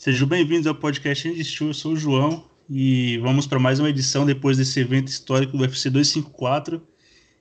[0.00, 1.66] Sejam bem-vindos ao podcast Indistil.
[1.66, 5.62] Eu sou o João e vamos para mais uma edição depois desse evento histórico do
[5.62, 6.80] UFC 254.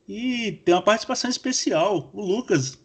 [0.06, 2.78] E tem uma participação especial, o Lucas.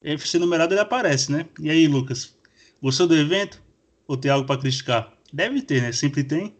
[0.00, 1.44] UFC numerado ele aparece, né?
[1.60, 2.38] E aí, Lucas?
[2.80, 3.60] Gostou do evento?
[4.06, 5.12] Ou tem algo para criticar?
[5.32, 5.90] Deve ter, né?
[5.90, 6.56] Sempre tem.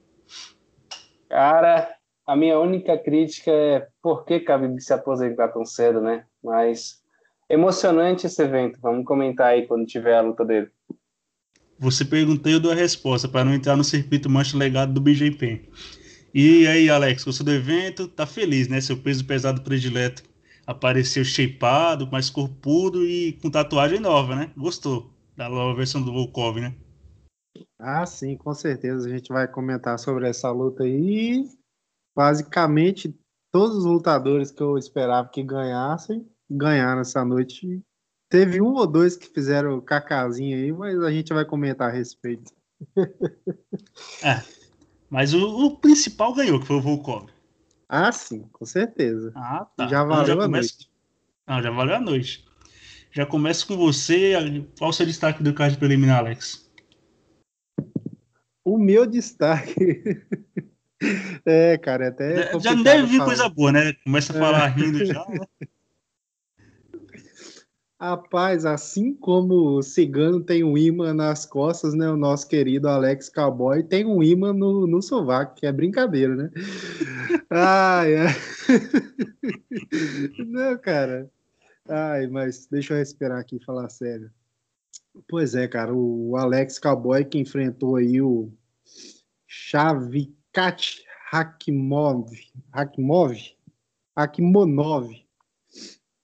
[1.29, 1.89] Cara,
[2.27, 6.27] a minha única crítica é por que Khabib se aposentar tão cedo, né?
[6.43, 7.01] Mas
[7.49, 8.81] emocionante esse evento.
[8.83, 10.69] Vamos comentar aí quando tiver a luta dele.
[11.79, 15.01] Você perguntou e eu dou a resposta para não entrar no circuito mancha legado do
[15.01, 15.69] BJP.
[16.33, 18.09] E aí, Alex, gostou do evento?
[18.09, 18.81] Tá feliz, né?
[18.81, 20.23] Seu peso pesado predileto
[20.67, 24.53] apareceu shapeado, mais corpudo e com tatuagem nova, né?
[24.57, 26.75] Gostou da nova versão do Volkov, né?
[27.79, 29.07] Ah, sim, com certeza.
[29.07, 31.49] A gente vai comentar sobre essa luta aí.
[32.15, 33.15] Basicamente,
[33.53, 37.83] todos os lutadores que eu esperava que ganhassem, ganharam essa noite.
[38.29, 42.53] Teve um ou dois que fizeram cacazinho aí, mas a gente vai comentar a respeito.
[44.23, 44.43] é,
[45.09, 47.31] mas o, o, principal ganhou, que foi o Volkov.
[47.89, 49.33] Ah, sim, com certeza.
[49.37, 49.87] Ah, tá.
[49.87, 50.91] Já valeu então, já a noite.
[51.47, 52.45] Não, já valeu a noite.
[53.13, 54.33] Já começa com você.
[54.77, 56.69] Qual o seu destaque do card preliminar, Alex?
[58.65, 59.77] O meu destaque.
[61.47, 62.59] é, cara, é até.
[62.59, 63.27] Já não deve vir falar.
[63.27, 63.93] coisa boa, né?
[64.05, 64.73] Começa a falar é.
[64.73, 65.25] rindo já.
[65.29, 65.39] Né?
[67.99, 72.07] Rapaz, assim como o Cigano tem um imã nas costas, né?
[72.11, 76.51] O nosso querido Alex Cowboy tem um imã no, no sovaco, que é brincadeira, né?
[77.49, 78.27] Ai, é.
[80.47, 81.31] Não, cara.
[81.89, 84.31] Ai, mas deixa eu respirar aqui e falar sério.
[85.27, 88.53] Pois é, cara, o Alex Cowboy que enfrentou aí o
[89.47, 92.31] Chavikat Hakimov,
[92.73, 93.35] Hakimov,
[94.15, 95.26] Hakimonov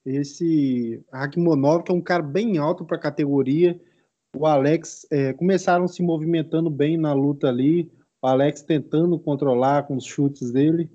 [0.05, 3.81] esse Rakhmonov, que é um cara bem alto para a categoria.
[4.37, 7.91] O Alex é, começaram se movimentando bem na luta ali.
[8.21, 10.91] O Alex tentando controlar com os chutes dele.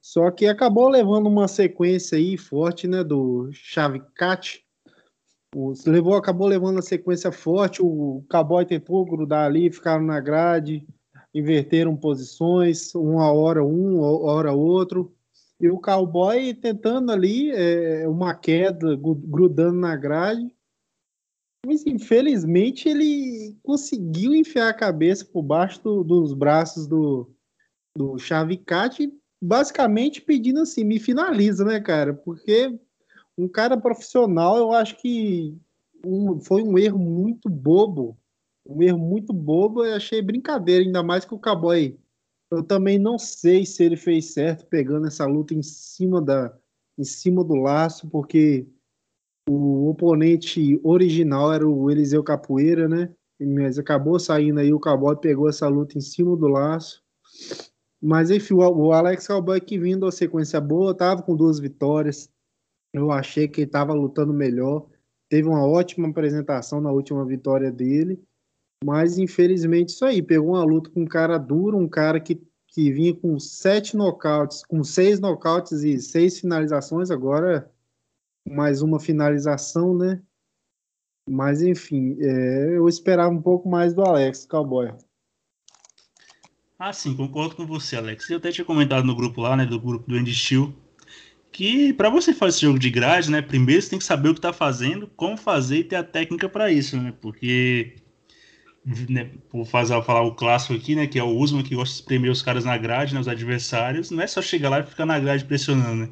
[0.00, 4.60] Só que acabou levando uma sequência aí forte, né, do Chavicat.
[5.86, 7.80] Levou, acabou levando uma sequência forte.
[7.82, 10.86] O Cowboy tentou grudar ali, ficaram na grade,
[11.32, 15.12] inverteram posições, uma hora um, hora outro
[15.62, 20.52] e o cowboy tentando ali é, uma queda, grudando na grade.
[21.64, 27.32] Mas infelizmente ele conseguiu enfiar a cabeça por baixo do, dos braços do,
[27.96, 32.12] do Chavicate, basicamente pedindo assim: me finaliza, né, cara?
[32.12, 32.76] Porque
[33.38, 35.56] um cara profissional, eu acho que
[36.04, 38.18] um, foi um erro muito bobo.
[38.66, 41.96] Um erro muito bobo, eu achei brincadeira, ainda mais que o cowboy
[42.52, 46.54] eu também não sei se ele fez certo pegando essa luta em cima da
[46.98, 48.68] em cima do laço, porque
[49.48, 53.10] o oponente original era o Eliseu Capoeira, né?
[53.40, 57.02] Mas acabou saindo aí, o Cowboy pegou essa luta em cima do laço.
[58.00, 62.30] Mas enfim, o Alex Cowboy que vindo a sequência boa, tava com duas vitórias.
[62.92, 64.86] Eu achei que ele estava lutando melhor.
[65.30, 68.22] Teve uma ótima apresentação na última vitória dele.
[68.82, 72.92] Mas infelizmente isso aí, pegou uma luta com um cara duro, um cara que, que
[72.92, 77.70] vinha com sete nocautes, com seis nocautes e seis finalizações, agora
[78.48, 80.20] mais uma finalização, né?
[81.28, 84.92] Mas enfim, é, eu esperava um pouco mais do Alex Cowboy.
[86.78, 88.28] Ah, sim, concordo com você, Alex.
[88.28, 90.74] Eu até tinha comentado no grupo lá, né, do grupo do Andy Steel,
[91.52, 94.34] que para você fazer esse jogo de grade, né, primeiro você tem que saber o
[94.34, 97.14] que está fazendo, como fazer e ter a técnica para isso, né?
[97.20, 98.01] Porque
[98.84, 101.06] né, vou fazer, falar o clássico aqui, né?
[101.06, 104.10] Que é o Usman que gosta de espremer os caras na grade, né, os adversários.
[104.10, 106.08] Não é só chegar lá e ficar na grade pressionando, né?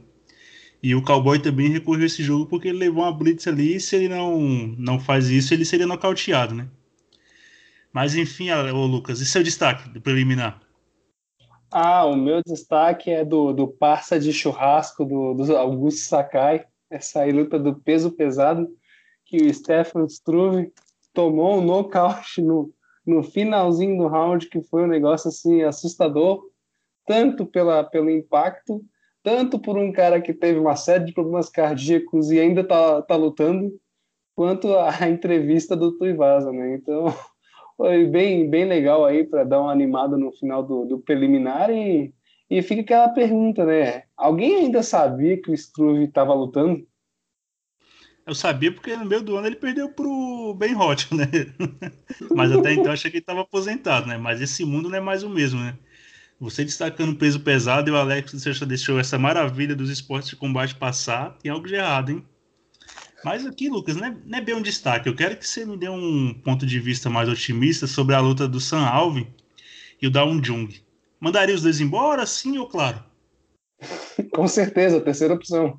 [0.83, 3.97] E o Cowboy também recorreu esse jogo porque ele levou uma blitz ali e se
[3.97, 4.41] ele não,
[4.79, 6.69] não faz isso, ele seria nocauteado, né?
[7.93, 10.61] Mas enfim, o Lucas, e seu destaque do preliminar?
[11.71, 17.25] Ah, o meu destaque é do, do parça de churrasco do, do Augusto Sakai, essa
[17.27, 18.69] luta do peso pesado,
[19.25, 20.73] que o Stefan Struve
[21.12, 22.72] tomou um nocaute no,
[23.06, 26.42] no finalzinho do round, que foi um negócio assim assustador,
[27.07, 28.83] tanto pela, pelo impacto,
[29.22, 33.16] tanto por um cara que teve uma série de problemas cardíacos e ainda tá, tá
[33.16, 33.72] lutando,
[34.34, 36.74] quanto a entrevista do Tuivasa, né?
[36.74, 37.07] Então,
[37.77, 42.15] foi bem, bem legal aí para dar uma animada no final do, do preliminar e,
[42.48, 44.04] e fica aquela pergunta, né?
[44.16, 46.86] Alguém ainda sabia que o Struve estava lutando?
[48.27, 51.27] Eu sabia porque no meio do ano ele perdeu pro Ben Hot, né?
[52.34, 54.19] Mas até então eu achei que ele estava aposentado, né?
[54.19, 55.77] Mas esse mundo não é mais o mesmo, né?
[56.39, 58.33] Você destacando peso pesado e o Alex
[58.67, 62.25] deixou essa maravilha dos esportes de combate passar, tem algo de errado, hein?
[63.22, 65.09] Mas aqui, Lucas, não é, não é, bem um destaque.
[65.09, 68.49] Eu quero que você me dê um ponto de vista mais otimista sobre a luta
[68.49, 69.27] do Sam Alvin
[70.01, 70.75] e o Dawn Jung.
[71.21, 73.05] Mandaria os dois embora, sim ou claro?
[74.33, 75.78] Com certeza, terceira opção.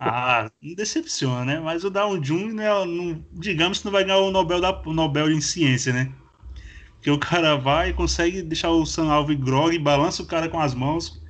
[0.00, 1.60] Ah, não decepciona, né?
[1.60, 4.92] Mas o Dawn Jung, né, não, digamos que não vai ganhar o Nobel, da, o
[4.92, 6.12] Nobel em ciência, né?
[6.94, 10.58] Porque o cara vai e consegue deixar o Sam Alvin grog, balança o cara com
[10.58, 11.22] as mãos,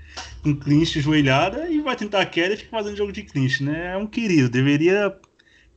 [0.42, 3.92] com clinch joelhada e vai tentar a queda e fica fazendo jogo de clinch, né?
[3.92, 5.14] É um querido, deveria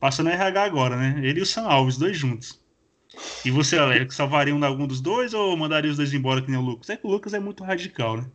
[0.00, 1.20] passar no RH agora, né?
[1.22, 2.60] Ele e o Sam Alves, dois juntos.
[3.44, 6.58] E você, Alex, salvaria um algum dos dois ou mandaria os dois embora que nem
[6.58, 6.90] o Lucas?
[6.90, 8.26] É que o Lucas é muito radical, né?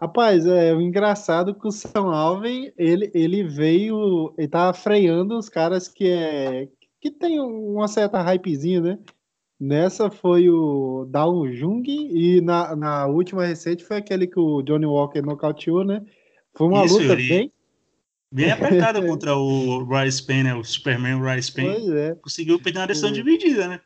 [0.00, 5.38] Rapaz, é o engraçado é que o São Alvin, ele, ele veio, ele tava freando
[5.38, 6.68] os caras que é
[7.00, 8.98] que tem uma certa hypezinha, né?
[9.58, 14.86] Nessa foi o Down Jung e na, na última recente foi aquele que o Johnny
[14.86, 16.04] Walker nocauteou, né?
[16.56, 17.52] Foi uma Isso, luta bem
[18.32, 20.54] bem apertada contra o Rice Payne, né?
[20.54, 21.74] O Superman Rice Payne.
[21.74, 22.14] Pois é.
[22.16, 23.12] Conseguiu perder uma decisão o...
[23.12, 23.80] dividida, né?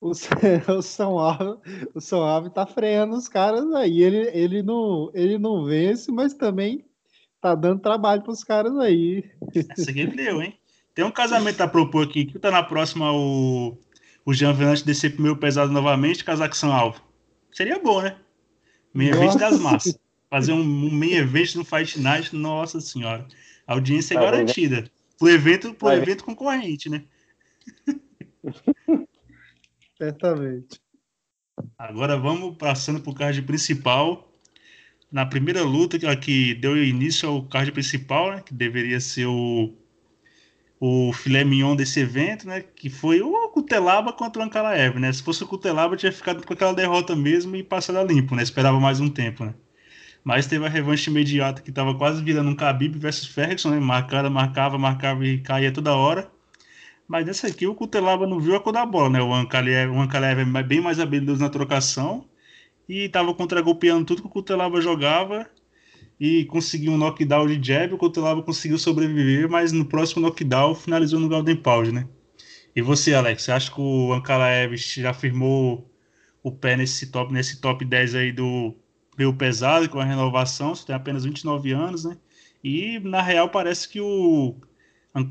[0.00, 0.10] O,
[0.78, 1.58] o São Alves,
[1.94, 4.02] o São Alves tá freando os caras aí.
[4.02, 6.84] Ele, ele, não, ele não vence, mas também
[7.40, 9.24] tá dando trabalho pros caras aí.
[9.76, 10.58] Essa aqui deu, hein?
[10.94, 13.76] Tem um casamento a propor aqui, que tá na próxima o
[14.24, 17.00] o Jean Venante descer pro meio pesado novamente, casar com São Alvo.
[17.52, 18.16] Seria bom, né?
[18.92, 19.98] Meio evento das massas.
[20.28, 23.26] Fazer um, um meio evento no Fight Night, nossa senhora.
[23.66, 24.82] A audiência é Vai garantida.
[24.82, 24.92] Ver.
[25.18, 27.02] Pro evento, pro evento concorrente, né?
[30.00, 30.80] Certamente.
[31.76, 34.32] Agora vamos passando pro card principal.
[35.12, 39.74] Na primeira luta que, que deu início ao card principal, né, que deveria ser o
[40.82, 42.62] o filé mignon desse evento, né?
[42.62, 45.12] Que foi o Cutelaba contra o Ankalaev, né?
[45.12, 48.42] Se fosse o Cutelaba, tinha ficado com aquela derrota mesmo e passado limpo, né?
[48.42, 49.54] Esperava mais um tempo, né?
[50.24, 53.78] Mas teve a revanche imediata que estava quase virando um Khabib versus Ferguson, né?
[53.78, 56.30] Marcada, marcava, marcava e caía toda hora.
[57.10, 59.20] Mas nessa aqui o Cutelaba não viu a cor da bola, né?
[59.20, 62.24] O Ankalaev é bem mais habilidoso na trocação
[62.88, 65.44] e estava contra-golpeando tudo que o Cutelaba jogava
[66.20, 71.18] e conseguiu um knockdown de jab, o Cotelaba conseguiu sobreviver, mas no próximo knockdown finalizou
[71.18, 72.06] no Golden Pause, né?
[72.76, 75.90] E você, Alex, você acha que o Ankalaev já firmou
[76.44, 78.72] o pé nesse top, nesse top 10 aí do
[79.18, 82.16] meio pesado, com a renovação, você tem apenas 29 anos, né?
[82.62, 84.54] E, na real, parece que o,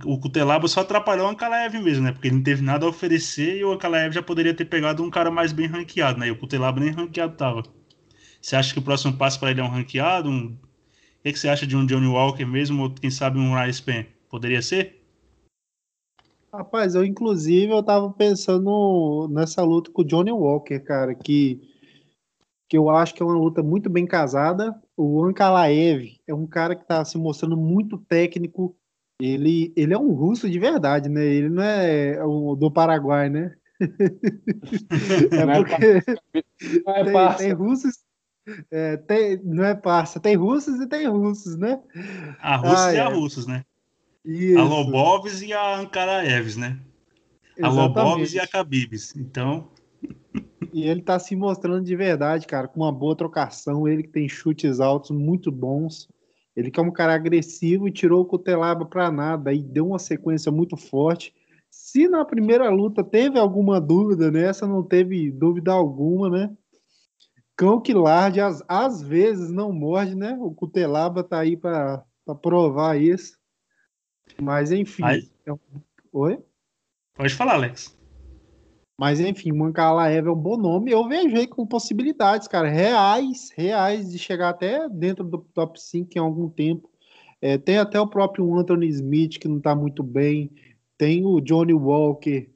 [0.05, 2.11] o Cutelaba só atrapalhou o Ankalaev mesmo, né?
[2.11, 5.09] Porque ele não teve nada a oferecer e o Ankalaev já poderia ter pegado um
[5.09, 6.27] cara mais bem ranqueado, né?
[6.27, 7.63] E o Cutelaba nem ranqueado tava.
[8.41, 10.57] Você acha que o próximo passo para ele é um ranqueado, um
[11.19, 13.83] o que, que, você acha de um Johnny Walker mesmo, ou quem sabe um Rice
[13.83, 14.07] Pen?
[14.29, 15.01] Poderia ser?
[16.51, 21.61] Rapaz, eu inclusive eu tava pensando nessa luta com o Johnny Walker, cara, que,
[22.69, 24.73] que eu acho que é uma luta muito bem casada.
[24.95, 28.75] O Ankalaev é um cara que tá se mostrando muito técnico.
[29.21, 31.25] Ele, ele é um russo de verdade, né?
[31.25, 33.54] Ele não é o do Paraguai, né?
[33.80, 36.04] é porque
[36.86, 37.94] não é tem, tem russos
[38.71, 41.80] é, tem, não é parça, tem russos e tem russos, né?
[42.39, 43.00] A Rússia ah, e é.
[43.00, 43.63] a russos, né?
[44.25, 44.60] Isso.
[44.60, 46.80] A Lobovs e a Ankaraevs, né?
[47.57, 47.63] Exatamente.
[47.63, 49.16] A Lobovs e a Khabibs.
[49.16, 49.69] Então.
[50.74, 53.88] E ele tá se mostrando de verdade, cara, com uma boa trocação.
[53.88, 56.07] Ele que tem chutes altos muito bons.
[56.59, 60.00] Ele que é um cara agressivo e tirou o Cutelaba para nada e deu uma
[60.00, 61.33] sequência muito forte.
[61.69, 66.56] Se na primeira luta teve alguma dúvida nessa, não teve dúvida alguma, né?
[67.59, 70.37] cão que larde, às, às vezes não morde, né?
[70.39, 72.06] O Cutelaba tá aí para
[72.42, 73.37] provar isso.
[74.42, 75.01] Mas enfim.
[75.01, 75.30] Mas...
[75.45, 75.51] É
[76.13, 76.42] Oi?
[77.16, 77.98] Pode falar, Alex.
[78.99, 80.91] Mas enfim, Mancalaev é um bom nome.
[80.91, 86.19] Eu aí com possibilidades, cara, reais, reais de chegar até dentro do top 5 em
[86.19, 86.89] algum tempo.
[87.41, 90.51] É, tem até o próprio Anthony Smith que não está muito bem.
[90.97, 92.49] Tem o Johnny Walker.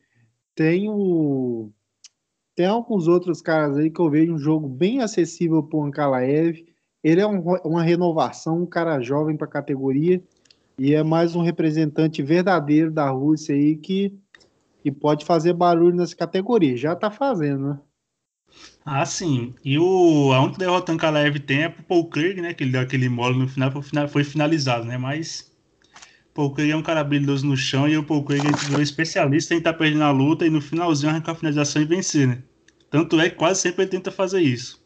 [0.53, 1.71] Tem o
[2.55, 6.61] tem alguns outros caras aí que eu vejo um jogo bem acessível para o Ankalaev.
[7.01, 10.21] Ele é um, uma renovação, um cara jovem para categoria
[10.77, 14.13] e é mais um representante verdadeiro da Rússia aí que,
[14.83, 16.75] que pode fazer barulho nessa categoria.
[16.75, 17.79] Já está fazendo, né?
[18.85, 19.55] Ah, sim.
[19.63, 22.53] E o, a única derrota que o Ankalaev tem é pro Paul Craig, né?
[22.53, 23.71] Que ele deu aquele mole no final,
[24.09, 24.97] foi finalizado, né?
[24.97, 25.49] Mas
[26.33, 29.53] Paul Craig é um cara habilidoso no chão e o Paul Craig é um especialista
[29.53, 32.43] em estar tá perdendo a luta e no finalzinho arrancar a finalização e vencer, né?
[32.91, 34.83] Tanto é que quase sempre ele tenta fazer isso.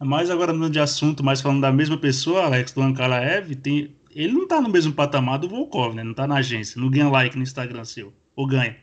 [0.00, 3.94] Mas agora mudando de assunto, mas falando da mesma pessoa, Alex do Ankalaev, tem...
[4.10, 6.02] ele não tá no mesmo patamar do Volkov, né?
[6.02, 8.12] Não tá na agência, não ganha like no Instagram seu.
[8.34, 8.76] Ou ganha.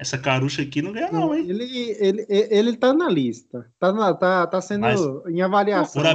[0.00, 1.44] Essa carucha aqui não ganha, não, hein?
[1.46, 3.70] Ele, ele, ele tá na lista.
[3.78, 6.02] Tá, na, tá, tá sendo mas, em avaliação.
[6.02, 6.10] Por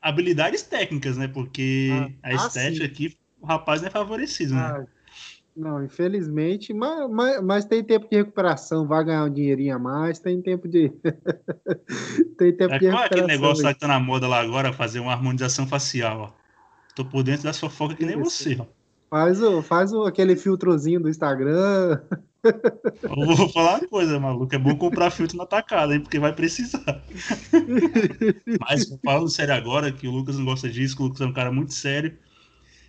[0.00, 1.28] habilidades técnicas, né?
[1.28, 1.90] Porque
[2.22, 4.60] ah, a estética ah, aqui o rapaz não é favorecido, né?
[4.62, 4.84] Ah,
[5.54, 10.18] não, infelizmente, mas, mas, mas, tem tempo de recuperação, vai ganhar um dinheirinho a mais,
[10.18, 10.88] tem tempo de.
[12.38, 13.02] tem tempo é, de recuperação.
[13.02, 13.74] É aquele negócio aí.
[13.74, 16.32] que tá na moda lá agora, fazer uma harmonização facial, ó.
[16.94, 18.30] Tô por dentro da sua foca que nem Isso.
[18.30, 18.64] você, ó.
[19.10, 22.00] Faz, o, faz o, aquele filtrozinho do Instagram.
[22.44, 24.54] Eu vou falar uma coisa, maluco.
[24.54, 26.00] É bom comprar filtro na tacada, hein?
[26.00, 27.02] Porque vai precisar.
[28.60, 31.32] Mas falando sério agora, que o Lucas não gosta disso, que o Lucas é um
[31.32, 32.16] cara muito sério.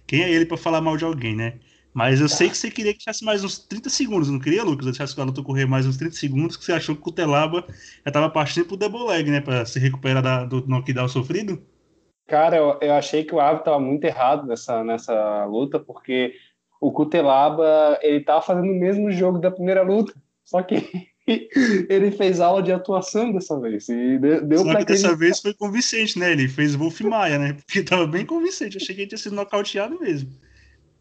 [0.05, 1.59] Quem é ele para falar mal de alguém, né?
[1.93, 4.85] Mas eu sei que você queria que deixasse mais uns 30 segundos, não queria, Lucas?
[4.85, 7.65] Deixasse a luta correr mais uns 30 segundos, que você achou que o Telaba
[8.05, 9.41] já tava partindo pro double leg, né?
[9.41, 11.61] Pra se recuperar da, do knockdown sofrido?
[12.27, 16.35] Cara, eu, eu achei que o árbitro estava muito errado nessa, nessa luta, porque
[16.79, 21.09] o Cutelaba ele tava fazendo o mesmo jogo da primeira luta, só que
[21.89, 23.87] ele fez aula de atuação dessa vez.
[23.89, 26.31] E deu Só que dessa vez foi convincente, né?
[26.31, 27.53] Ele fez Wolf Maia, né?
[27.65, 28.77] Porque tava bem convincente.
[28.77, 30.29] Eu achei que ele tinha sido nocauteado mesmo.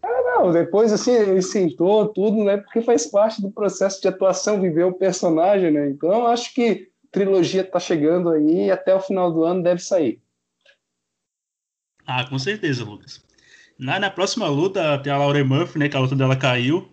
[0.02, 2.58] Ah, não, depois assim, ele sentou tudo, né?
[2.58, 5.88] Porque faz parte do processo de atuação, viver o personagem, né?
[5.88, 9.80] Então, acho que a trilogia tá chegando aí e até o final do ano deve
[9.80, 10.20] sair.
[12.06, 13.22] Ah, com certeza, Lucas.
[13.78, 15.88] Na, na próxima luta, tem a Laura Murphy, né?
[15.88, 16.88] Que a luta dela caiu.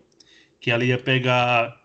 [0.60, 1.82] Que ela ia pegar.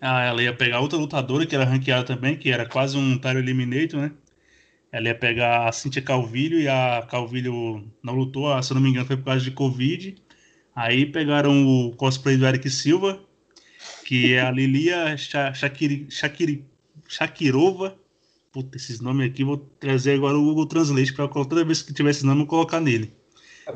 [0.00, 3.38] Ah, ela ia pegar outra lutadora que era ranqueada também, que era quase um Tyro
[3.38, 4.12] Eliminator, né?
[4.90, 8.90] Ela ia pegar a Cintia Calvillo e a Calvillo não lutou, se eu não me
[8.90, 10.16] engano, foi por causa de Covid.
[10.74, 13.20] Aí pegaram o cosplay do Eric Silva,
[14.04, 15.16] que é a Lilia
[17.08, 17.96] Shakirova,
[18.52, 22.10] Puta, esses nomes aqui, vou trazer agora o Google Translate para toda vez que tiver
[22.10, 23.10] esse nome, eu colocar nele.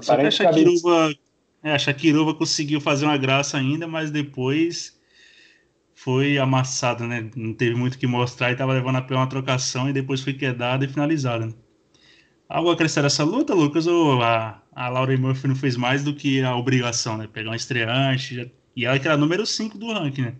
[0.00, 1.14] Só que a Shakirova,
[1.62, 4.97] é, a Shakirova conseguiu fazer uma graça ainda, mas depois
[5.95, 7.31] foi amassada, né?
[7.35, 10.35] Não teve muito o que mostrar e estava levando a uma trocação e depois foi
[10.35, 11.47] quedada e finalizada.
[11.47, 11.55] Né?
[12.49, 13.87] Algo a acrescentar essa luta, Lucas?
[13.87, 17.26] Ou a, a Laura Murphy não fez mais do que a obrigação, né?
[17.26, 20.35] Pegar uma estreante e ela que era número 5 do ranking, né?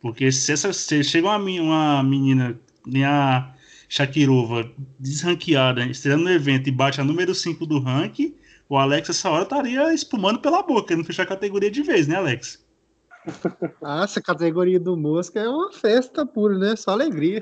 [0.00, 3.52] Porque se, essa, se chega uma, uma menina, nem a
[3.88, 8.34] Shakirova desranqueada, estreando no evento e bate a número 5 do ranking,
[8.70, 12.16] o Alex essa hora estaria espumando pela boca, não fechar a categoria de vez, né,
[12.16, 12.64] Alex?
[13.82, 16.74] Ah, essa categoria do Mosca é uma festa pura, né?
[16.76, 17.40] Só alegria.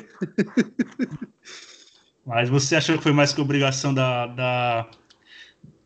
[2.26, 4.90] Mas você achou que foi mais que obrigação da, da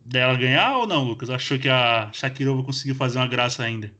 [0.00, 1.28] dela ganhar ou não, Lucas?
[1.28, 3.92] Achou que a Shakirova conseguiu fazer uma graça ainda?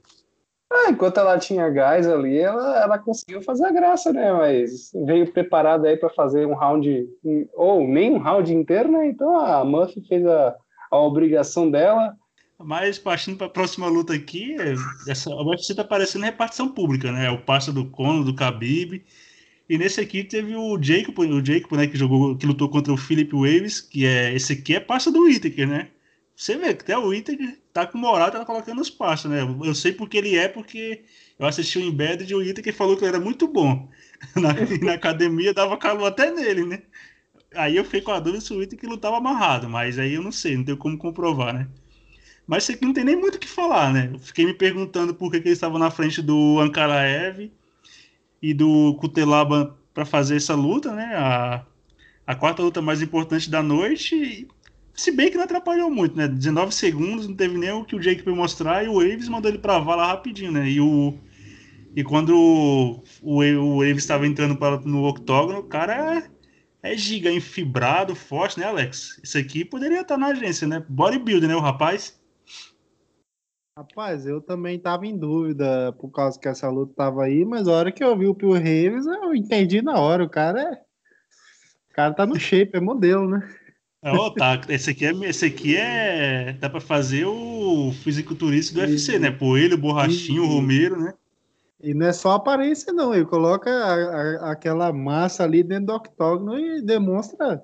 [0.73, 4.33] Ah, enquanto ela tinha gás ali, ela, ela conseguiu fazer a graça, né?
[4.33, 7.07] Mas veio preparada aí para fazer um round,
[7.53, 9.09] ou nem um round inteiro, né?
[9.09, 10.57] Então a Murphy fez a,
[10.93, 12.15] a obrigação dela.
[12.59, 14.55] Mas partindo para a próxima luta aqui,
[15.09, 17.29] essa, a UFC está parecendo repartição pública, né?
[17.31, 19.03] O parça do Cono, do Khabib.
[19.69, 22.97] E nesse aqui teve o Jacob, o Jacob, né, que jogou, que lutou contra o
[22.97, 25.89] Philip Waves, que é esse aqui é parça do Whittaker, né?
[26.37, 29.41] Você vê que até o Whittaker tá com moral, tá colocando os passos, né?
[29.65, 31.05] Eu sei porque ele é, porque
[31.39, 33.89] eu assisti o Embedded e o Whittaker falou que ele era muito bom.
[34.37, 36.83] Na, na academia dava calor até nele, né?
[37.55, 40.33] Aí eu fiquei com a dúvida se o Whittaker lutava amarrado, mas aí eu não
[40.33, 41.69] sei, não tenho como comprovar, né?
[42.47, 44.11] Mas isso aqui não tem nem muito o que falar, né?
[44.13, 47.51] Eu fiquei me perguntando por que, que eles estavam na frente do Ankaraev
[48.41, 51.15] e do Kutelaba para fazer essa luta, né?
[51.15, 51.65] A,
[52.27, 54.49] a quarta luta mais importante da noite.
[54.95, 56.29] Se bem que não atrapalhou muito, né?
[56.29, 59.51] 19 segundos, não teve nem o que o Jake foi mostrar e o Waves mandou
[59.51, 60.69] ele pra vala rapidinho, né?
[60.69, 61.15] E, o,
[61.95, 66.25] e quando o, o, o Waves estava entrando pra, no octógono, o cara
[66.83, 69.21] é, é giga, enfibrado, forte, né, Alex?
[69.23, 70.85] Isso aqui poderia estar na agência, né?
[70.89, 72.21] Bodybuilder, né, o rapaz?
[73.79, 77.73] Rapaz, eu também tava em dúvida por causa que essa luta tava aí, mas a
[77.73, 80.25] hora que eu vi o Pio Reeves, eu entendi na hora.
[80.25, 80.73] O cara é.
[81.91, 83.49] O cara tá no shape, é modelo, né?
[84.05, 84.61] Oh, tá.
[84.69, 85.11] Esse aqui é.
[85.25, 86.53] Esse aqui é.
[86.55, 89.31] Dá pra fazer o fisiculturista do UFC, né?
[89.31, 91.15] Poelho, Borrachinho, e, Romero, né?
[91.83, 93.13] E não é só aparência, não.
[93.13, 97.63] Ele coloca a, a, aquela massa ali dentro do octógono e demonstra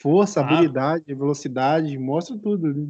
[0.00, 0.44] força, ah.
[0.44, 2.72] habilidade, velocidade, mostra tudo.
[2.72, 2.88] Né?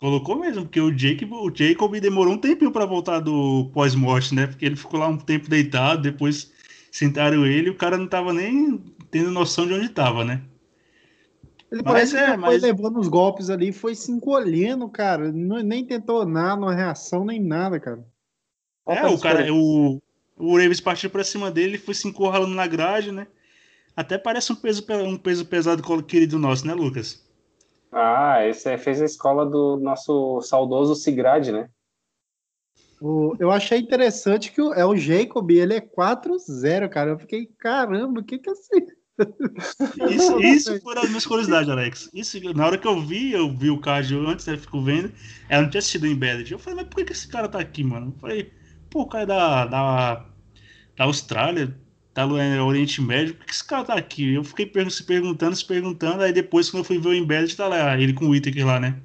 [0.00, 4.46] Colocou mesmo, porque o Jacob, o Jacob demorou um tempinho para voltar do pós-morte, né?
[4.46, 6.50] Porque ele ficou lá um tempo deitado, depois
[6.90, 10.42] sentaram ele e o cara não tava nem tendo noção de onde tava, né?
[11.70, 12.50] Ele mas parece é, que mas...
[12.50, 15.30] foi levando os golpes ali, foi se encolhendo, cara.
[15.30, 18.04] Não, nem tentou nada, uma reação, nem nada, cara.
[18.90, 20.00] É, o cara, o,
[20.36, 23.26] o Ravens partiu pra cima dele, foi se encurralando na grade, né?
[23.96, 27.24] Até parece um peso, um peso pesado querido nosso, né, Lucas?
[27.92, 31.68] Ah, esse fez a escola do nosso saudoso Sigrad, né?
[33.00, 37.10] O, eu achei interessante que o, é o Jacob, ele é 4-0, cara.
[37.10, 38.86] Eu fiquei, caramba, o que que é assim?
[40.10, 42.10] Isso, isso foi das minhas curiosidades, Alex.
[42.14, 45.12] Isso, na hora que eu vi, eu vi o card antes, né, fico vendo,
[45.48, 46.50] ela não tinha assistido em Embedded.
[46.52, 48.14] Eu falei, mas por que, que esse cara tá aqui, mano?
[48.14, 48.52] Eu falei,
[48.90, 50.26] pô, o cara é da, da,
[50.96, 51.74] da Austrália,
[52.12, 52.34] tá no
[52.66, 54.34] Oriente Médio, por que esse cara tá aqui?
[54.34, 57.68] Eu fiquei se perguntando, se perguntando, aí depois, quando eu fui ver o Embedded, tá
[57.68, 59.00] lá, ele com o Whittaker lá, né?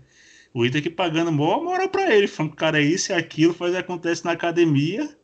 [0.54, 3.54] O Whittaker pagando mó moral pra ele, falando que o cara é isso e aquilo,
[3.54, 5.16] faz acontece na academia.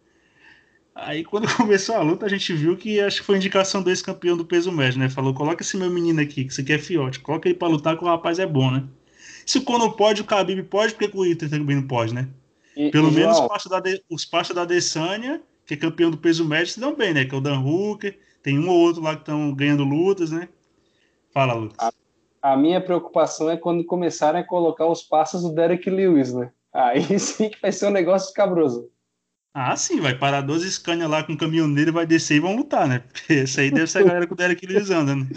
[0.94, 4.38] Aí quando começou a luta, a gente viu que acho que foi indicação desse campeão
[4.38, 5.10] do peso médio, né?
[5.10, 8.04] Falou, coloca esse meu menino aqui, que você quer fiote, coloca ele pra lutar que
[8.04, 8.84] o rapaz é bom, né?
[9.46, 12.28] Se o Conor pode, o Khabib pode, porque o Iter também não pode, né?
[12.76, 16.12] E, Pelo e, menos os partes da, de, os partes da Adesanya, que é campeão
[16.12, 17.26] do peso médio, se dão bem, né?
[17.26, 20.50] Que é o Dan Hooker, tem um ou outro lá que estão ganhando lutas, né?
[21.34, 21.78] Fala, Lucas.
[22.42, 26.52] A, a, minha preocupação é quando começarem a colocar os passos do Derek Lewis, né?
[26.74, 28.90] Aí sim que vai ser um negócio escabroso.
[29.54, 32.88] Ah, sim, vai parar 12 Scania lá com um caminhoneiro, vai descer e vão lutar,
[32.88, 33.00] né?
[33.00, 35.28] Porque esse aí deve ser a galera que o Derek Lewis anda, né?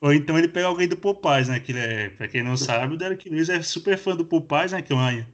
[0.00, 1.60] Ou então ele pega alguém do Popeyes, né?
[1.60, 4.82] Que é, pra quem não sabe, o Derek Lewis é super fã do Popeyes, né?
[4.82, 5.26] Que é uma,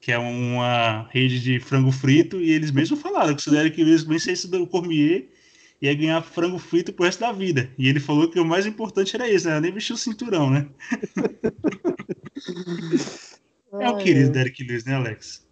[0.00, 3.82] que é uma rede de frango frito, e eles mesmos falaram que se o Derek
[3.82, 5.28] Lewis vencesse do Cormier,
[5.80, 7.70] ia ganhar frango frito pro resto da vida.
[7.78, 9.60] E ele falou que o mais importante era isso, né?
[9.60, 10.68] Nem vestir o cinturão, né?
[13.80, 15.46] é o querido Derek Lewis, né, Alex?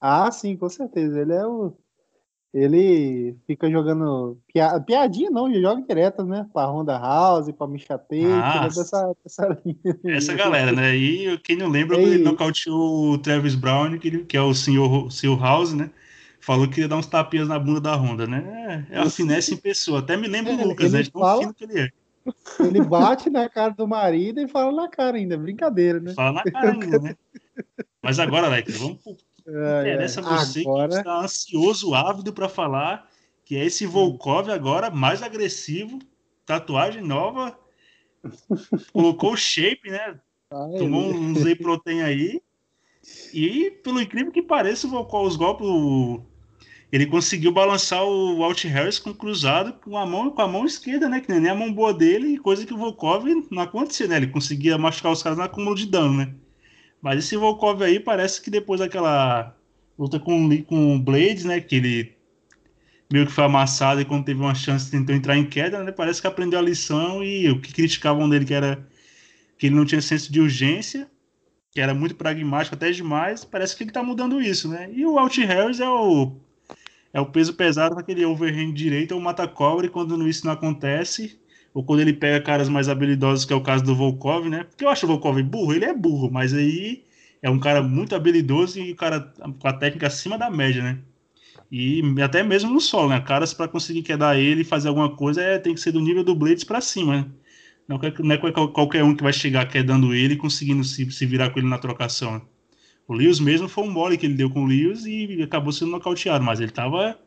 [0.00, 1.20] Ah, sim, com certeza.
[1.20, 1.76] Ele é o.
[2.52, 4.78] Ele fica jogando pia...
[4.80, 6.46] piadinha, não, ele joga direto, né?
[6.52, 9.98] Pra Honda House, pra Misha Tate, ah, dessa, dessa linha.
[10.04, 10.94] Essa galera, né?
[10.94, 15.10] E quem não lembra, é ele nocauteou o Travis Brown, que, que é o senhor,
[15.10, 15.90] senhor House, né?
[16.40, 18.86] Falou que ia dar uns tapinhas na bunda da Honda, né?
[18.90, 20.00] É a finesse em pessoa.
[20.00, 21.02] Até me lembro é, o Lucas, né?
[21.04, 21.88] Tão fino que ele é.
[22.60, 26.12] Ele bate na cara do marido e fala na cara ainda, brincadeira, né?
[26.14, 27.16] Fala na cara ainda, né?
[28.02, 28.98] Mas agora, Alex, vamos
[29.52, 30.88] interessa é, você agora...
[30.88, 33.08] que está ansioso, ávido para falar,
[33.44, 35.98] que é esse Volkov agora mais agressivo,
[36.46, 37.58] tatuagem nova,
[38.92, 40.18] colocou o shape, né?
[40.50, 42.40] Ai, Tomou um whey protein aí.
[43.34, 45.66] E, pelo incrível que pareça, o Volkov, os golpes,
[46.92, 51.08] ele conseguiu balançar o Walt Harris com cruzado com a mão com a mão esquerda,
[51.08, 51.20] né?
[51.20, 54.18] Que nem a mão boa dele, coisa que o Volkov não acontecia, né?
[54.18, 56.34] Ele conseguia machucar os caras na acúmulo de dano, né?
[57.02, 59.56] Mas esse Volkov aí parece que depois daquela
[59.98, 61.60] luta com, com o Blades, né?
[61.60, 62.16] Que ele
[63.12, 65.90] meio que foi amassado e quando teve uma chance tentou entrar em queda, né?
[65.92, 68.86] Parece que aprendeu a lição e o que criticavam dele que era
[69.58, 71.10] que ele não tinha senso de urgência,
[71.70, 74.90] que era muito pragmático até demais, parece que ele tá mudando isso, né?
[74.92, 76.36] E o Alt Harris é o
[77.12, 81.38] é o peso pesado naquele overhand direito, é o mata-cobra, e quando isso não acontece,
[81.74, 84.64] ou quando ele pega caras mais habilidosos, que é o caso do Volkov, né?
[84.64, 87.04] Porque eu acho o Volkov burro, ele é burro, mas aí
[87.40, 89.20] é um cara muito habilidoso e um cara
[89.58, 90.98] com a técnica acima da média, né?
[91.70, 93.20] E até mesmo no solo, né?
[93.20, 96.22] Caras para conseguir quedar ele e fazer alguma coisa é, tem que ser do nível
[96.22, 97.26] do Blades para cima, né?
[97.88, 101.50] Não, não é qualquer um que vai chegar quedando ele e conseguindo se, se virar
[101.50, 102.34] com ele na trocação.
[102.34, 102.42] Né?
[103.08, 105.90] O Lewis mesmo foi um mole que ele deu com o Lewis e acabou sendo
[105.90, 107.18] nocauteado, mas ele tava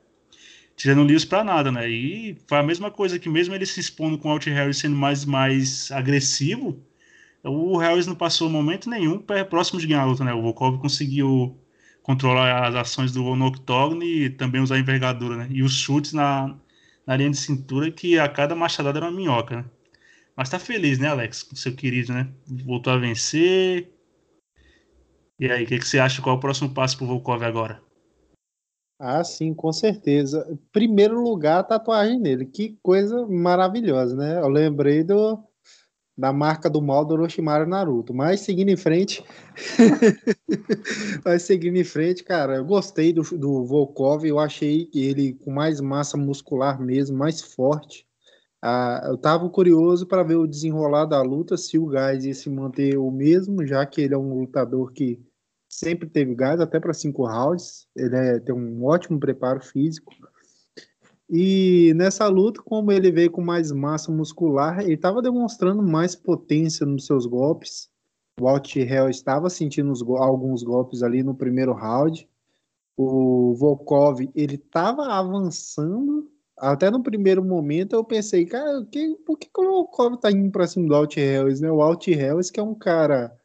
[0.75, 1.89] tirando o Lewis para nada, né?
[1.89, 4.95] E foi a mesma coisa que mesmo ele se expondo com o Alt Harris sendo
[4.95, 6.83] mais, mais agressivo,
[7.43, 10.33] o Harris não passou momento nenhum próximo de ganhar a luta, né?
[10.33, 11.57] O Volkov conseguiu
[12.03, 13.51] controlar as ações do no
[14.03, 15.47] e também usar a envergadura, né?
[15.51, 16.55] E os chutes na,
[17.05, 19.65] na linha de cintura que a cada machadada era uma minhoca, né?
[20.35, 21.43] Mas tá feliz, né, Alex?
[21.43, 22.27] Com seu querido, né?
[22.65, 23.89] Voltou a vencer.
[25.39, 26.21] E aí, o que, que você acha?
[26.21, 27.85] Qual é o próximo passo pro Volkov agora?
[28.99, 30.58] Ah, sim, com certeza.
[30.71, 32.45] Primeiro lugar, a tatuagem dele.
[32.45, 34.39] Que coisa maravilhosa, né?
[34.39, 35.43] Eu lembrei do,
[36.17, 38.13] da marca do mal do Orochimaru Naruto.
[38.13, 39.23] Mas seguindo em frente.
[41.25, 44.25] mas seguindo em frente, cara, eu gostei do, do Volkov.
[44.25, 48.08] Eu achei ele com mais massa muscular mesmo, mais forte.
[48.62, 52.49] Ah, eu tava curioso para ver o desenrolar da luta, se o gás ia se
[52.49, 55.19] manter o mesmo, já que ele é um lutador que
[55.79, 57.88] sempre teve gás, até para cinco rounds.
[57.95, 60.13] Ele é, tem um ótimo preparo físico.
[61.29, 66.85] E nessa luta, como ele veio com mais massa muscular, ele estava demonstrando mais potência
[66.85, 67.89] nos seus golpes.
[68.39, 72.29] O Alt Hell estava sentindo os, alguns golpes ali no primeiro round.
[72.97, 76.31] O Volkov, ele estava avançando.
[76.57, 80.51] Até no primeiro momento eu pensei, cara, que, por que, que o Volkov tá indo
[80.51, 81.69] para cima do Alt Hells, né?
[81.71, 83.35] O Alt Hells que é um cara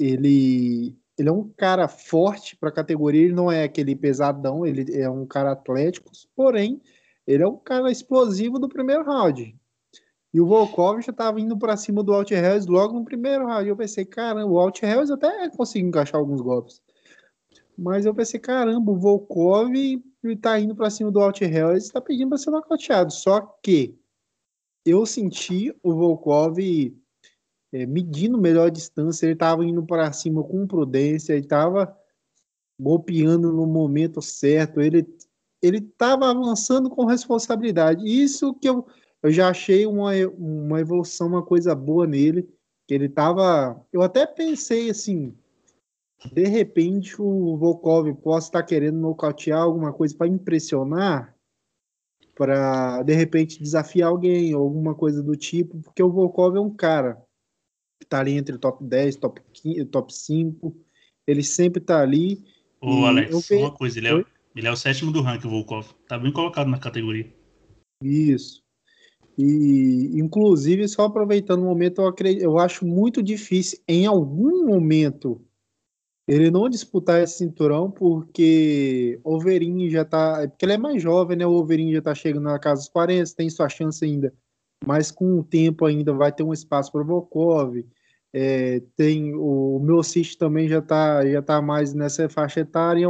[0.00, 4.98] ele ele é um cara forte para a categoria, ele não é aquele pesadão, ele
[4.98, 6.80] é um cara atlético, porém,
[7.26, 9.54] ele é um cara explosivo do primeiro round.
[10.32, 13.68] E o Volkov já estava indo para cima do Alt Hells logo no primeiro round.
[13.68, 16.80] Eu pensei, caramba, o Alt Hells até conseguiu encaixar alguns golpes.
[17.76, 19.74] Mas eu pensei, caramba, o Volkov
[20.24, 23.12] está indo para cima do Alt e está pedindo para ser nocauteado.
[23.12, 23.98] Só que
[24.86, 26.58] eu senti o Volkov
[27.72, 31.96] é, medindo melhor distância, ele estava indo para cima com prudência, ele estava
[32.78, 35.06] golpeando no momento certo, ele
[35.62, 38.06] ele estava avançando com responsabilidade.
[38.06, 38.86] Isso que eu,
[39.22, 42.48] eu já achei uma, uma evolução, uma coisa boa nele.
[42.86, 43.80] Que ele estava.
[43.92, 45.36] Eu até pensei assim,
[46.32, 51.36] de repente o Volkov possa estar querendo nocautear alguma coisa para impressionar,
[52.34, 57.22] para de repente desafiar alguém, alguma coisa do tipo, porque o Volkov é um cara
[58.10, 60.76] está ali entre top 10, top, 15, top 5,
[61.26, 62.44] ele sempre está ali.
[62.80, 64.24] Ô, Alex, uma coisa, ele é,
[64.56, 65.86] ele é o sétimo do ranking, o Volkov.
[66.08, 67.32] Tá bem colocado na categoria.
[68.02, 68.62] Isso.
[69.38, 75.40] E, inclusive, só aproveitando o momento, eu, acredito, eu acho muito difícil, em algum momento,
[76.26, 80.46] ele não disputar esse cinturão, porque o Overin já tá.
[80.48, 81.46] Porque ele é mais jovem, né?
[81.46, 84.32] O Overin já tá chegando na casa dos 40, tem sua chance ainda.
[84.86, 87.84] Mas com o tempo ainda vai ter um espaço para o Volkov.
[88.32, 93.06] É, tem o, o meu City também já tá, já tá mais nessa faixa etária.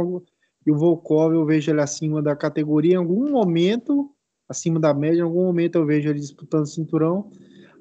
[0.65, 2.93] E o Volkov eu vejo ele acima da categoria.
[2.93, 4.11] Em algum momento,
[4.47, 7.29] acima da média, em algum momento eu vejo ele disputando cinturão.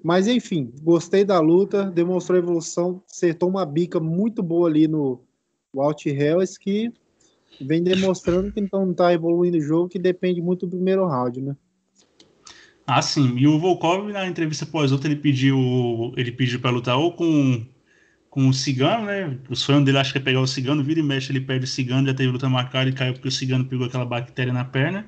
[0.03, 5.20] Mas enfim, gostei da luta, demonstrou evolução, acertou uma bica muito boa ali no
[5.74, 6.90] Walt Hells, que
[7.61, 11.42] vem demonstrando que então não está evoluindo o jogo, que depende muito do primeiro round,
[11.42, 11.57] né?
[12.92, 13.37] Ah, sim.
[13.38, 17.64] E o Volkov, na entrevista pós-luta, ele pediu, ele pediu para lutar ou com,
[18.29, 19.38] com o Cigano, né?
[19.48, 21.68] O sonho dele acho que é pegar o Cigano, vira e mexe, ele perde o
[21.68, 25.07] Cigano, já teve luta marcada e caiu porque o Cigano pegou aquela bactéria na perna.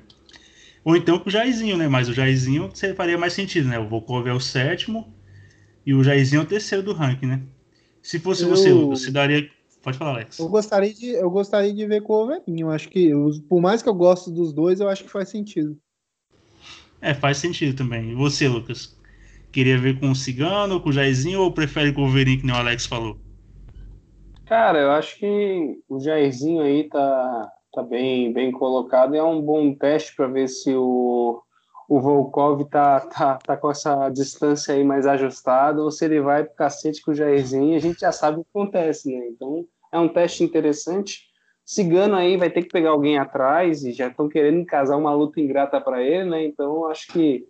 [0.85, 1.89] Ou então com o Jairzinho, né?
[1.89, 3.77] Mas o Jairzinho faria mais sentido, né?
[3.77, 5.13] O Volkov é o sétimo
[5.85, 7.41] e o Jairzinho é o terceiro do ranking, né?
[8.01, 8.49] Se fosse eu...
[8.49, 9.49] você, você daria.
[9.81, 10.39] Pode falar, Alex.
[10.39, 12.69] Eu gostaria de, eu gostaria de ver com o Overinho.
[12.69, 13.11] Acho que,
[13.49, 15.77] por mais que eu goste dos dois, eu acho que faz sentido.
[17.03, 18.11] É, faz sentido também.
[18.11, 18.97] E você, Lucas?
[19.51, 22.55] Queria ver com o Cigano, com o Jairzinho ou prefere com o Overin, que nem
[22.55, 23.19] o Alex falou?
[24.45, 29.15] Cara, eu acho que o Jairzinho aí tá, tá bem, bem colocado.
[29.15, 31.41] É um bom teste para ver se o,
[31.89, 36.45] o Volkov tá, tá, tá com essa distância aí mais ajustada ou se ele vai
[36.45, 37.75] pro cacete com o Jairzinho.
[37.75, 39.27] A gente já sabe o que acontece, né?
[39.27, 41.32] Então é um teste interessante.
[41.65, 45.39] Cigano aí vai ter que pegar alguém atrás e já estão querendo casar uma luta
[45.39, 46.45] ingrata para ele, né?
[46.45, 47.47] Então acho que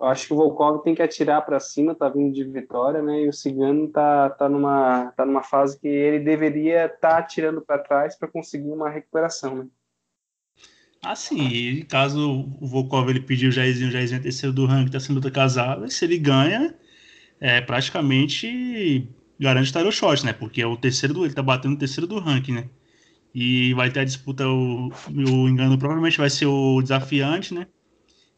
[0.00, 3.22] acho que o Volkov tem que atirar para cima, tá vindo de vitória, né?
[3.22, 7.60] E o Cigano tá, tá, numa, tá numa fase que ele deveria estar tá atirando
[7.60, 9.66] para trás para conseguir uma recuperação, né?
[11.02, 11.82] Ah, sim.
[11.88, 15.16] caso o Volkov ele pediu o Jairzinho, o Jairzinho é terceiro do ranking, tá sendo
[15.16, 16.74] luta casada, se ele ganha,
[17.40, 20.32] é praticamente garante o shot, né?
[20.34, 22.68] Porque é o terceiro do ele tá batendo o terceiro do ranking, né?
[23.34, 27.66] E vai ter a disputa, o, o engano provavelmente vai ser o desafiante, né?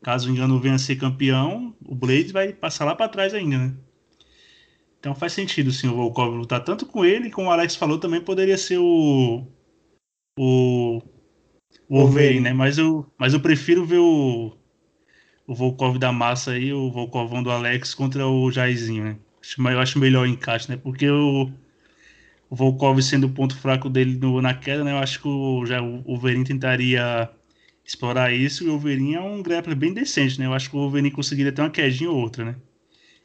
[0.02, 3.56] Caso o engano venha a ser campeão, o Blade vai passar lá para trás ainda,
[3.56, 3.74] né?
[5.02, 8.20] Então faz sentido sim o Volkov lutar tanto com ele, como o Alex falou, também
[8.20, 9.44] poderia ser o.
[10.38, 11.02] O.
[11.88, 12.52] O Wolverine, né?
[12.52, 14.56] Mas eu, mas eu prefiro ver o.
[15.44, 19.18] O Volkov da massa aí, o Volkovão do Alex contra o Jairzinho, né?
[19.58, 20.76] Eu acho melhor o encaixe, né?
[20.76, 21.50] Porque o,
[22.52, 24.92] o Volkov sendo o ponto fraco dele no, na queda, né?
[24.92, 27.30] Eu acho que o, já, o Wolverine tentaria
[27.82, 28.62] explorar isso.
[28.62, 30.44] E o Wolverine é um grappler bem decente, né?
[30.44, 32.56] Eu acho que o Wolverine conseguiria ter uma quedinha ou outra, né?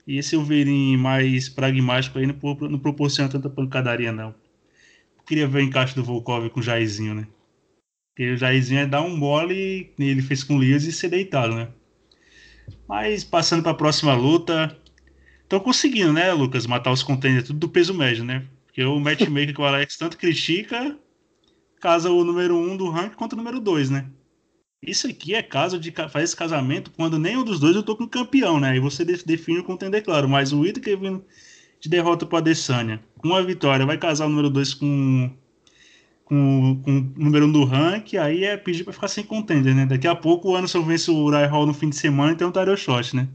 [0.07, 2.35] E esse Wolverine mais pragmático aí não,
[2.69, 4.29] não proporciona tanta pancadaria, não.
[4.29, 7.27] Eu queria ver o encaixe do Volkov com o Jairzinho, né?
[8.15, 11.53] Porque o Jairzinho é dar um mole, ele fez com o Lias e ser deitado,
[11.53, 11.67] né?
[12.87, 14.73] Mas passando para a próxima luta,
[15.43, 18.47] estão conseguindo, né, Lucas, matar os contenders tudo do peso médio, né?
[18.77, 20.95] Porque o matchmaker que o Alex tanto critica
[21.81, 24.05] casa o número 1 um do ranking contra o número 2, né?
[24.83, 28.07] Isso aqui é caso de fazer esse casamento quando nenhum dos dois eu tô com
[28.07, 28.69] campeão, né?
[28.69, 30.29] Aí você define o contender, claro.
[30.29, 31.25] Mas o Whittaker vindo
[31.79, 35.31] de derrota para a Adesanya, com uma vitória, vai casar o número 2 com,
[36.23, 39.73] com, com o número 1 um do ranking, aí é pedir para ficar sem contender,
[39.73, 39.87] né?
[39.87, 42.45] Daqui a pouco o Anderson vence o Uriah Hall no fim de semana e tem
[42.45, 43.27] um Shot, né?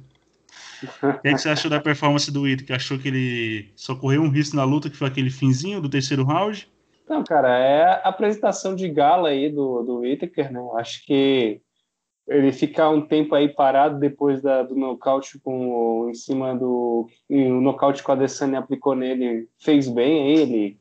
[1.03, 2.77] O que, é que, você achou da performance do Whittaker?
[2.77, 6.25] Achou que ele só correu um risco na luta, que foi aquele finzinho do terceiro
[6.25, 6.71] round?
[7.09, 10.61] Não, cara, é a apresentação de gala aí do, do Whittaker, né?
[10.77, 11.61] Acho que
[12.29, 17.09] ele ficar um tempo aí parado depois da, do nocaute com, em cima do...
[17.29, 20.79] O nocaute que o Adesanya aplicou nele fez bem aí, ele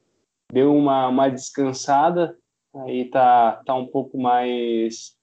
[0.52, 2.38] deu uma, uma descansada,
[2.76, 5.16] aí tá, tá um pouco mais...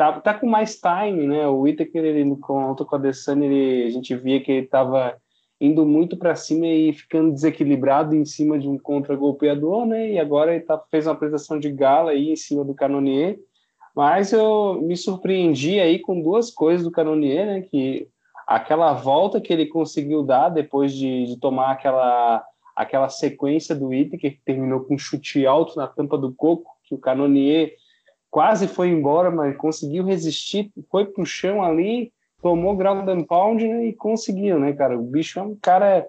[0.00, 1.46] Tá, tá com mais time, né?
[1.46, 5.14] O Whittaker, ele, contra com o Adesanya, ele, a gente via que ele tava
[5.60, 10.12] indo muito para cima e ficando desequilibrado em cima de um contra-golpeador, né?
[10.12, 13.38] E agora ele tá, fez uma apresentação de gala aí em cima do Canonier.
[13.94, 17.60] Mas eu me surpreendi aí com duas coisas do Canonier, né?
[17.60, 18.08] Que
[18.46, 22.42] aquela volta que ele conseguiu dar depois de, de tomar aquela,
[22.74, 26.94] aquela sequência do Whittaker, que terminou com um chute alto na tampa do coco, que
[26.94, 27.74] o Canonier
[28.30, 33.86] quase foi embora, mas conseguiu resistir, foi pro chão ali, tomou ground and pound né,
[33.86, 34.98] e conseguiu, né, cara?
[34.98, 36.06] O bicho é um cara,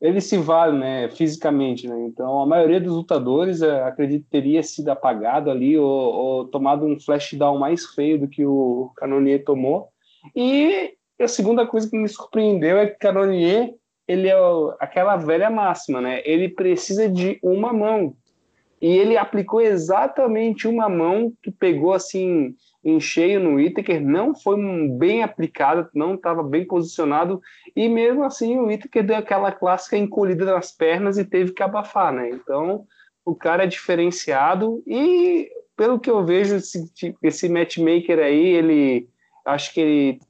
[0.00, 1.96] ele se vale, né, fisicamente, né?
[2.06, 6.98] Então, a maioria dos lutadores, é, acredito, teria sido apagado ali ou, ou tomado um
[7.00, 9.88] flash down mais feio do que o Canonier tomou.
[10.36, 13.74] E a segunda coisa que me surpreendeu é que Canonier,
[14.06, 14.36] ele é
[14.78, 16.20] aquela velha máxima, né?
[16.24, 18.14] Ele precisa de uma mão.
[18.82, 24.56] E ele aplicou exatamente uma mão que pegou assim em cheio no Whittaker, não foi
[24.98, 27.40] bem aplicado, não estava bem posicionado,
[27.76, 32.12] e mesmo assim o Whittaker deu aquela clássica encolhida nas pernas e teve que abafar,
[32.12, 32.30] né?
[32.30, 32.84] Então
[33.24, 36.90] o cara é diferenciado e pelo que eu vejo esse,
[37.22, 39.08] esse matchmaker aí, ele
[39.46, 40.20] acho que ele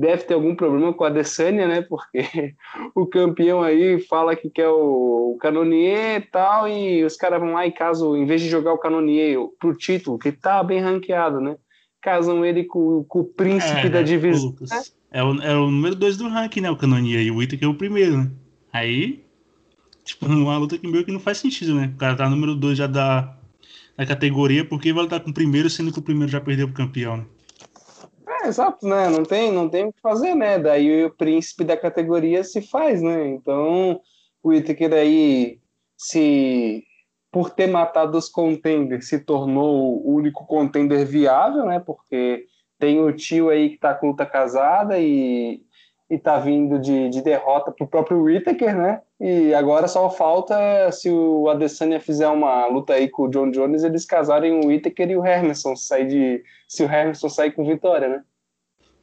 [0.00, 1.82] deve ter algum problema com a Adesanya, né?
[1.82, 2.24] Porque
[2.94, 7.66] o campeão aí fala que quer o, Canonier e tal, e os caras vão lá
[7.66, 11.56] e caso, em vez de jogar o Canonier pro título, que tá bem ranqueado, né?
[12.00, 14.54] Casam ele com, com o príncipe é, da divisão.
[14.58, 14.82] Né?
[15.12, 16.70] É, o, é o número 2 do ranking, né?
[16.70, 18.30] O Canonier, e o Ita que é o primeiro, né?
[18.72, 19.22] Aí,
[20.02, 21.92] tipo, uma luta que meio que não faz sentido, né?
[21.94, 23.36] O cara tá número 2 já da,
[23.96, 26.76] da categoria, porque vai lutar com o primeiro, sendo que o primeiro já perdeu pro
[26.76, 27.24] campeão, né?
[28.42, 29.08] É, exato, né?
[29.08, 30.58] Não tem, não tem o que fazer, né?
[30.58, 33.28] Daí o príncipe da categoria se faz, né?
[33.28, 34.00] Então,
[34.42, 35.60] o Itaker daí
[35.96, 36.84] se
[37.30, 41.80] por ter matado os contenders se tornou o único contender viável, né?
[41.80, 42.46] Porque
[42.78, 45.62] tem o tio aí que tá com luta casada e,
[46.08, 49.02] e tá vindo de, de derrota pro próprio Whittaker, né?
[49.20, 53.84] E agora só falta se o Adesanya fizer uma luta aí com o John Jones,
[53.84, 58.08] eles casarem o Whittaker e o Hermanson sair de se o Hermanson sair com vitória,
[58.08, 58.24] né?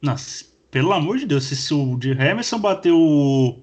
[0.00, 3.62] Nossa, pelo amor de Deus, se, o de Hermanson bater o,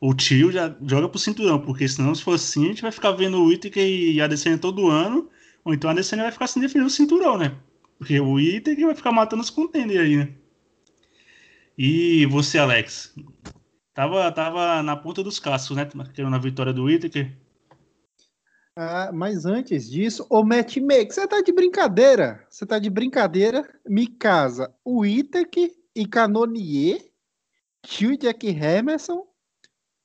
[0.00, 3.12] o tio, já joga pro cinturão, porque senão, se for assim, a gente vai ficar
[3.12, 5.30] vendo o Whittaker e a Adesanya todo ano,
[5.64, 7.56] ou então a Adesanya vai ficar sem defender o cinturão, né?
[7.98, 10.34] Porque o Whittaker vai ficar matando os contenders aí, né?
[11.76, 13.14] E você, Alex?
[13.94, 15.88] Tava, tava na ponta dos cascos, né?
[16.12, 17.32] Querendo a vitória do Whittaker.
[18.76, 22.44] Ah, mas antes disso, o matchmaker, você tá de brincadeira?
[22.50, 23.68] Você tá de brincadeira?
[23.86, 27.08] Me casa o Itaque e Canonier,
[27.82, 29.24] tio Jack Emerson,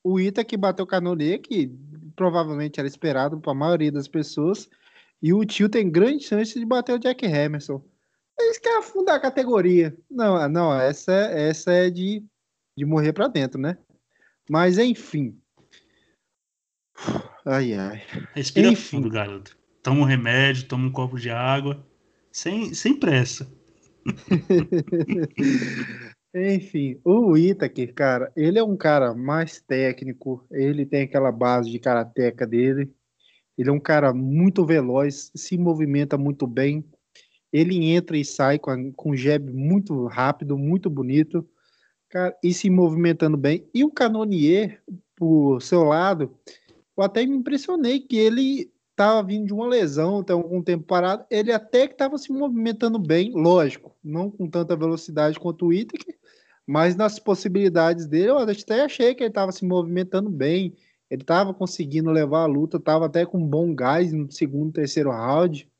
[0.03, 1.75] o Itaque bateu Canonier, que
[2.15, 4.69] provavelmente era esperado para a maioria das pessoas,
[5.19, 7.83] e o tio tem grande chance de bater o Jack Emerson.
[8.39, 9.97] Eles querem afundar a categoria.
[10.09, 12.23] Não, não, essa, essa é de,
[12.77, 13.77] de morrer para dentro, né?
[14.47, 15.41] Mas enfim.
[17.51, 18.03] Ai, ai.
[18.35, 18.97] Respira Enfim.
[18.97, 19.57] fundo, garoto.
[19.81, 21.83] Toma um remédio, toma um copo de água.
[22.31, 23.51] Sem, sem pressa.
[26.31, 31.79] Enfim, o Itaque, cara, ele é um cara mais técnico, ele tem aquela base de
[31.79, 32.93] karateca dele,
[33.57, 36.85] ele é um cara muito veloz, se movimenta muito bem,
[37.51, 41.43] ele entra e sai com, com um jab muito rápido, muito bonito,
[42.09, 43.67] cara, e se movimentando bem.
[43.73, 44.83] E o Canonier,
[45.15, 46.37] por seu lado,
[46.99, 51.25] eu até me impressionei que ele estava vindo de uma lesão, tem algum tempo parado,
[51.31, 56.17] ele até que estava se movimentando bem, lógico, não com tanta velocidade quanto o Itaker,
[56.67, 60.75] mas nas possibilidades dele, eu até achei que ele estava se movimentando bem,
[61.09, 65.71] ele estava conseguindo levar a luta, estava até com bom gás no segundo, terceiro round,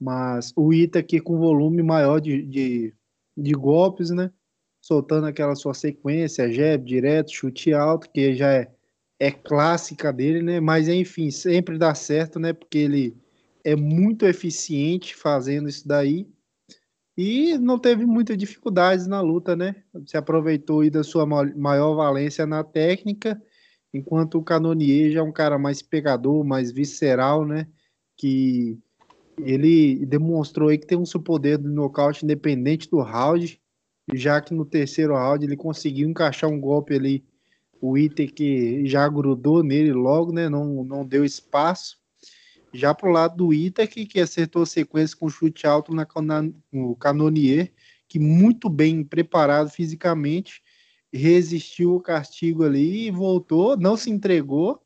[0.00, 2.94] mas o Itaker com volume maior de, de,
[3.36, 4.32] de golpes, né,
[4.80, 8.74] soltando aquela sua sequência, jab direto, chute alto, que já é
[9.18, 10.60] é clássica dele, né?
[10.60, 12.52] Mas enfim, sempre dá certo, né?
[12.52, 13.16] Porque ele
[13.64, 16.28] é muito eficiente fazendo isso daí
[17.16, 19.76] e não teve muitas dificuldades na luta, né?
[20.06, 23.40] Se aproveitou aí da sua maior valência na técnica,
[23.92, 27.68] enquanto o Canonier já é um cara mais pegador, mais visceral, né?
[28.16, 28.78] Que
[29.38, 33.60] ele demonstrou aí que tem um seu poder do nocaute independente do round,
[34.12, 37.24] já que no terceiro round ele conseguiu encaixar um golpe ali
[37.86, 40.48] o item que já grudou nele logo, né?
[40.48, 41.98] Não, não deu espaço.
[42.72, 46.96] Já pro lado do Itaque, que acertou a sequência com chute alto na, na, no
[46.96, 47.70] Canonier,
[48.08, 50.62] que muito bem preparado fisicamente,
[51.12, 54.80] resistiu o castigo ali e voltou, não se entregou.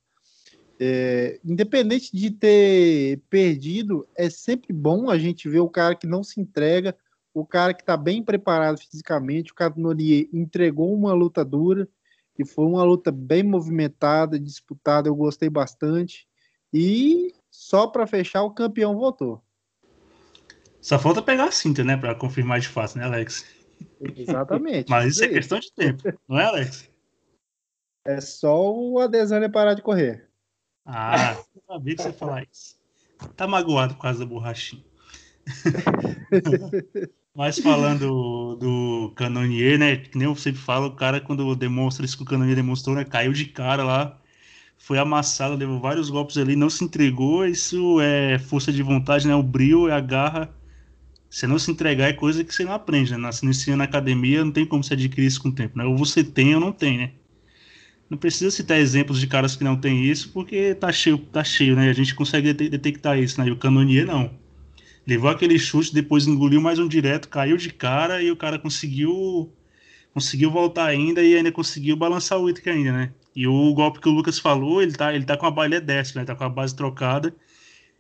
[0.81, 6.25] É, independente de ter perdido, é sempre bom a gente ver o cara que não
[6.25, 6.97] se entrega,
[7.33, 9.53] o cara que está bem preparado fisicamente.
[9.53, 11.89] O Canonier entregou uma luta dura,
[12.39, 16.29] e foi uma luta bem movimentada, disputada, eu gostei bastante.
[16.73, 19.43] E só para fechar, o campeão votou.
[20.81, 23.45] Só falta pegar a cinta, né, para confirmar de fato, né, Alex?
[24.17, 24.89] Exatamente.
[24.89, 26.89] Mas isso é questão de tempo, não é, Alex?
[28.05, 30.29] É só o Adesanya parar de correr.
[30.87, 32.79] Ah, sabia que você ia falar isso.
[33.37, 34.85] Tá magoado por causa da borrachinha.
[37.35, 39.97] Mas falando do Canonier, né?
[39.97, 43.05] Que nem eu sempre falo, o cara, quando demonstra isso que o Canonier demonstrou, né?
[43.05, 44.21] Caiu de cara lá,
[44.79, 47.47] foi amassado, levou vários golpes ali, não se entregou.
[47.47, 49.35] Isso é força de vontade, né?
[49.35, 50.55] O brilho, é a garra.
[51.31, 53.33] Você não se entregar é coisa que você não aprende, né?
[53.33, 55.85] Se inicia na academia, não tem como você adquirir isso com o tempo, né?
[55.85, 57.13] Ou você tem ou não tem, né?
[58.11, 61.77] Não precisa citar exemplos de caras que não têm isso, porque tá cheio, tá cheio,
[61.77, 61.91] né?
[61.91, 63.49] A gente consegue detectar isso, né?
[63.49, 64.39] E o Canonier não.
[65.09, 69.51] Levou aquele chute, depois engoliu mais um direto, caiu de cara e o cara conseguiu
[70.13, 73.13] conseguiu voltar ainda e ainda conseguiu balançar o Whittaker ainda, né?
[73.35, 76.21] E o golpe que o Lucas falou, ele tá, ele tá com a base destra,
[76.21, 76.27] né?
[76.27, 77.35] Tá com a base trocada.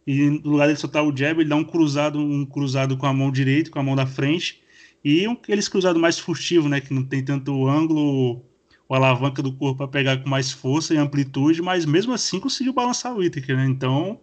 [0.06, 3.12] E no lugar de soltar o jab, ele dá um cruzado, um cruzado com a
[3.14, 4.60] mão direita, com a mão da frente.
[5.02, 6.78] E um, aqueles cruzado mais furtivo, né?
[6.78, 8.42] Que não tem tanto ângulo
[8.86, 12.74] ou alavanca do corpo para pegar com mais força e amplitude, mas mesmo assim conseguiu
[12.74, 13.64] balançar o Whittaker, né?
[13.66, 14.20] Então,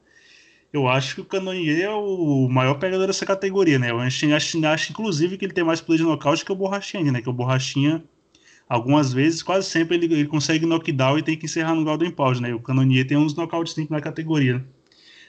[0.75, 3.91] eu acho que o Canonier é o maior pegador dessa categoria, né?
[3.91, 7.21] Eu acho, acho inclusive, que ele tem mais poder de nocaute que o Borrachinha, né?
[7.21, 8.03] Que o Borrachinha,
[8.67, 12.41] algumas vezes, quase sempre, ele, ele consegue knockdown e tem que encerrar no Golden Pound,
[12.41, 12.49] né?
[12.49, 14.65] E o Canonier tem uns nocautes na categoria?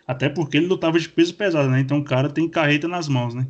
[0.04, 1.78] Até porque ele lutava de peso pesado, né?
[1.80, 3.46] Então o cara tem carreta nas mãos, né?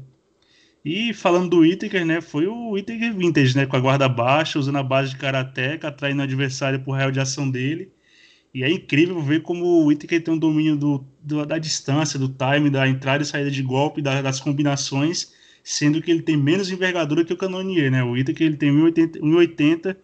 [0.85, 2.21] E falando do Whittaker, né?
[2.21, 3.65] Foi o Whittaker Vintage, né?
[3.65, 7.21] Com a guarda baixa, usando a base de karateca, atraindo o adversário pro raio de
[7.21, 7.91] ação dele.
[8.55, 12.29] E é incrível ver como o Whittaker tem um domínio do, do, da distância, do
[12.29, 16.71] time, da entrada e saída de golpe, da, das combinações, sendo que ele tem menos
[16.71, 18.03] envergadura que o Canonier, né?
[18.03, 19.97] O Whittaker ele tem 1,80, 1,80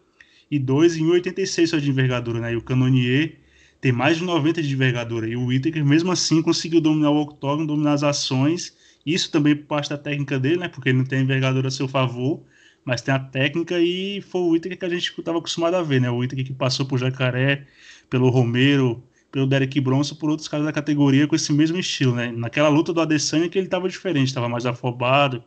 [0.51, 2.53] e 2 e 1,86 só de envergadura, né?
[2.53, 3.37] E o Canonier
[3.81, 5.29] tem mais de 90 de envergadura.
[5.29, 9.91] E o Whittaker, mesmo assim, conseguiu dominar o octógono, dominar as ações isso também parte
[9.91, 10.69] da técnica dele, né?
[10.69, 12.43] Porque ele não tem envergadura a seu favor,
[12.85, 16.01] mas tem a técnica e foi o Whittaker que a gente estava acostumado a ver,
[16.01, 16.11] né?
[16.11, 17.67] O Whittaker que passou por Jacaré,
[18.09, 22.31] pelo Romero, pelo Derek Bronson, por outros caras da categoria com esse mesmo estilo, né?
[22.31, 25.43] Naquela luta do Adesanya que ele estava diferente, estava mais afobado,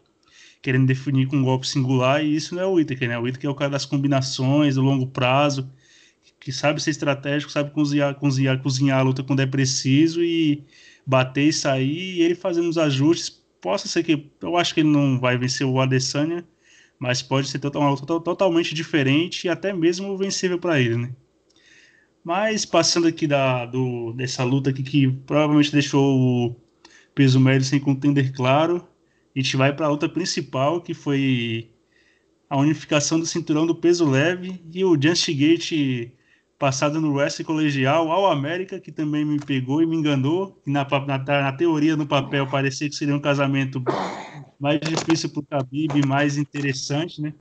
[0.61, 3.17] querendo definir com um golpe singular, e isso não é o Whittaker, né?
[3.19, 5.69] O Whittaker é o cara das combinações, do longo prazo,
[6.39, 10.63] que sabe ser estratégico, sabe cozinhar, cozinhar, cozinhar a luta quando é preciso e
[11.05, 13.29] bater e sair, e ele fazendo os ajustes
[13.61, 14.31] possa ser que.
[14.41, 16.43] Eu acho que ele não vai vencer o Adesanya,
[16.99, 21.15] mas pode ser total, total, totalmente diferente e até mesmo vencível para ele, né?
[22.25, 26.55] Mas passando aqui da, do, dessa luta aqui que provavelmente deixou o
[27.13, 28.83] peso médio sem contender claro,
[29.35, 31.69] a gente vai para a luta principal que foi
[32.49, 36.11] a unificação do cinturão do peso leve e o Gate
[36.57, 40.59] passado no wrestling colegial ao América, que também me pegou e me enganou.
[40.65, 43.83] E na, na, na teoria, no papel, parecia que seria um casamento
[44.59, 47.35] mais difícil para o Khabib, mais interessante, né?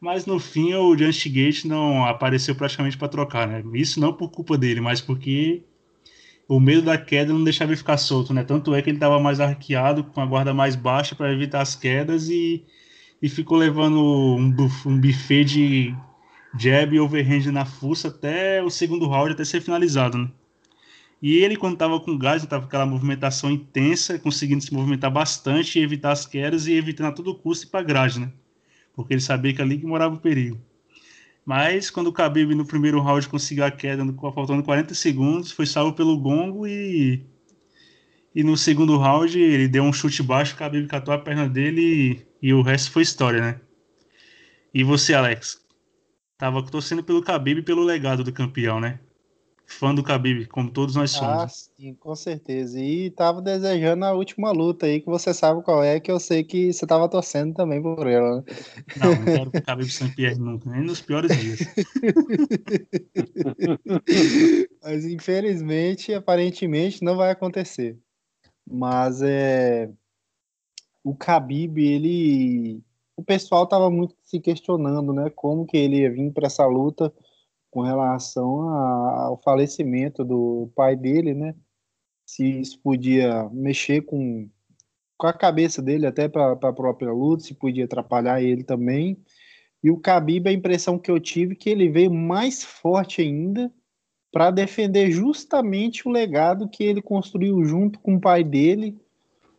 [0.00, 3.62] Mas no fim, o Just Gate não apareceu praticamente para trocar, né?
[3.74, 5.62] Isso não por culpa dele, mas porque
[6.48, 8.44] o medo da queda não deixava ele ficar solto, né?
[8.44, 11.74] Tanto é que ele estava mais arqueado, com a guarda mais baixa para evitar as
[11.74, 12.64] quedas e,
[13.20, 14.54] e ficou levando um,
[14.86, 15.94] um buffet de
[16.56, 20.30] jab e overhand na fuça até o segundo round, até ser finalizado, né?
[21.20, 25.80] E ele, quando estava com gás, estava com aquela movimentação intensa, conseguindo se movimentar bastante
[25.80, 28.32] evitar as quedas e evitando a todo custo ir para grade, né?
[28.98, 30.60] Porque ele sabia que ali que morava o perigo.
[31.46, 35.92] Mas quando o Khabib no primeiro round conseguiu a queda, faltando 40 segundos, foi salvo
[35.92, 37.24] pelo gongo e
[38.34, 42.26] e no segundo round ele deu um chute baixo, o Khabib catou a perna dele
[42.42, 43.60] e, e o resto foi história, né?
[44.74, 45.64] E você, Alex?
[46.36, 48.98] Tava torcendo pelo Khabib e pelo legado do campeão, né?
[49.68, 51.28] Fã do Khabib, como todos nós somos.
[51.28, 52.80] Ah, sim, com certeza.
[52.80, 56.42] E tava desejando a última luta aí, que você sabe qual é, que eu sei
[56.42, 58.44] que você tava torcendo também por ela, né?
[58.96, 60.08] Não, não quero o Khabib St.
[60.16, 61.58] Pierre nunca, nem nos piores dias.
[64.82, 67.98] Mas infelizmente, aparentemente, não vai acontecer.
[68.66, 69.90] Mas é...
[71.04, 72.80] O Khabib, ele
[73.14, 77.12] o pessoal estava muito se questionando, né, como que ele ia vir para essa luta
[77.70, 81.54] com relação ao falecimento do pai dele, né?
[82.26, 84.48] Se isso podia mexer com,
[85.16, 89.18] com a cabeça dele até para a própria luta, se podia atrapalhar ele também.
[89.82, 93.72] E o Khabib, a impressão que eu tive é que ele veio mais forte ainda
[94.30, 98.98] para defender justamente o legado que ele construiu junto com o pai dele,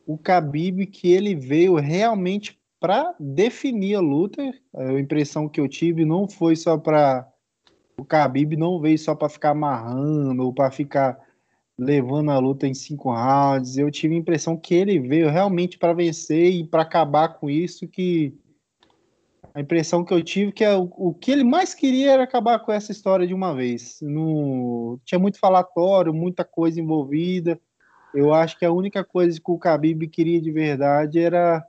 [0.06, 4.42] o Khabib que ele veio realmente para definir a luta.
[4.76, 7.28] A impressão que eu tive não foi só para
[8.00, 11.20] o Khabib não veio só para ficar amarrando ou para ficar
[11.78, 13.78] levando a luta em cinco rounds.
[13.78, 17.88] Eu tive a impressão que ele veio realmente para vencer e para acabar com isso
[17.88, 18.34] que
[19.54, 22.60] A impressão que eu tive que é o, o que ele mais queria era acabar
[22.60, 24.00] com essa história de uma vez.
[24.02, 27.60] No, tinha muito falatório, muita coisa envolvida.
[28.14, 31.66] Eu acho que a única coisa que o Khabib queria de verdade era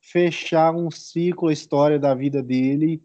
[0.00, 3.02] fechar um ciclo, a história da vida dele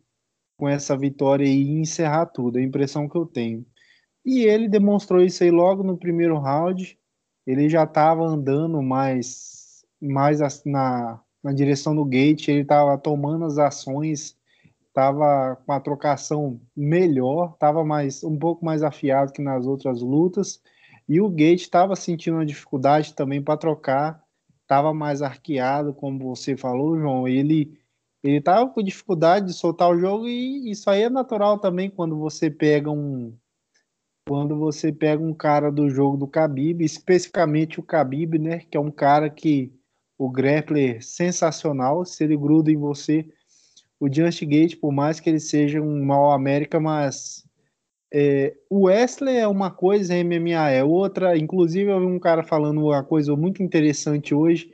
[0.59, 2.59] com essa vitória e encerrar tudo.
[2.59, 3.65] É a impressão que eu tenho.
[4.25, 6.99] E ele demonstrou isso aí logo no primeiro round.
[7.47, 13.57] Ele já estava andando mais, mais na, na direção do gate, ele estava tomando as
[13.57, 14.37] ações,
[14.89, 20.61] estava com a trocação melhor, estava mais um pouco mais afiado que nas outras lutas.
[21.07, 24.21] E o Gate estava sentindo uma dificuldade também para trocar,
[24.61, 27.27] estava mais arqueado, como você falou, João.
[27.27, 27.78] Ele
[28.23, 32.17] ele estava com dificuldade de soltar o jogo e isso aí é natural também quando
[32.17, 33.33] você pega um
[34.27, 38.79] quando você pega um cara do jogo do Khabib, especificamente o Khabib, né, que é
[38.79, 39.73] um cara que
[40.19, 43.25] o grappler sensacional, se ele gruda em você,
[43.99, 47.43] o Just Gate, por mais que ele seja um mal América, mas
[48.11, 51.37] é, o Wesley é uma coisa, MMA é outra.
[51.37, 54.73] Inclusive, eu vi um cara falando uma coisa muito interessante hoje.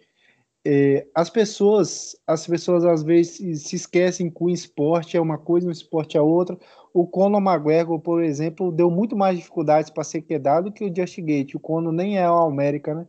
[0.68, 5.68] É, as pessoas, as pessoas às vezes se esquecem que o esporte é uma coisa,
[5.68, 6.58] o esporte é outra.
[6.92, 11.20] O Conor McGregor, por exemplo, deu muito mais dificuldades para ser quedado que o Just
[11.20, 11.54] Gate.
[11.54, 13.06] O Conor nem é o América, né?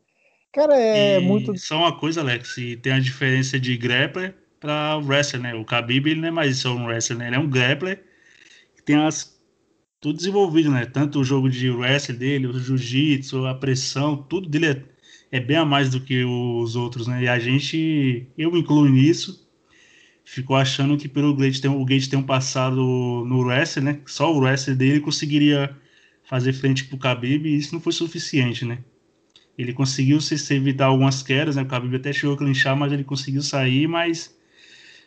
[0.52, 1.56] Cara, é e muito.
[1.58, 5.54] Só uma coisa, Alex, e tem a diferença de grappler para wrestler, né?
[5.54, 7.26] O Khabib ele não é mais só um wrestler, né?
[7.28, 8.02] Ele é um grappler
[8.74, 9.36] que tem as
[10.00, 10.84] tudo desenvolvido, né?
[10.86, 14.82] Tanto o jogo de wrestling dele, o jiu-jitsu, a pressão, tudo dele é,
[15.36, 17.22] é, bem a mais do que os outros, né?
[17.24, 19.46] E a gente, eu incluo nisso,
[20.24, 22.76] ficou achando que pelo Gate ter, o Gate ter um passado
[23.26, 24.00] no wrestling, né?
[24.06, 25.76] Só o wrestling dele conseguiria
[26.24, 28.78] fazer frente pro Khabib e isso não foi suficiente, né?
[29.58, 31.62] Ele conseguiu se, se evitar algumas quedas, né?
[31.62, 34.34] O Khabib até chegou a clinchar, mas ele conseguiu sair, mas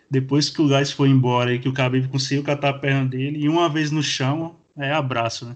[0.09, 3.39] depois que o Gás foi embora e que o Khabib conseguiu catar a perna dele,
[3.39, 5.55] e uma vez no chão, é abraço, né?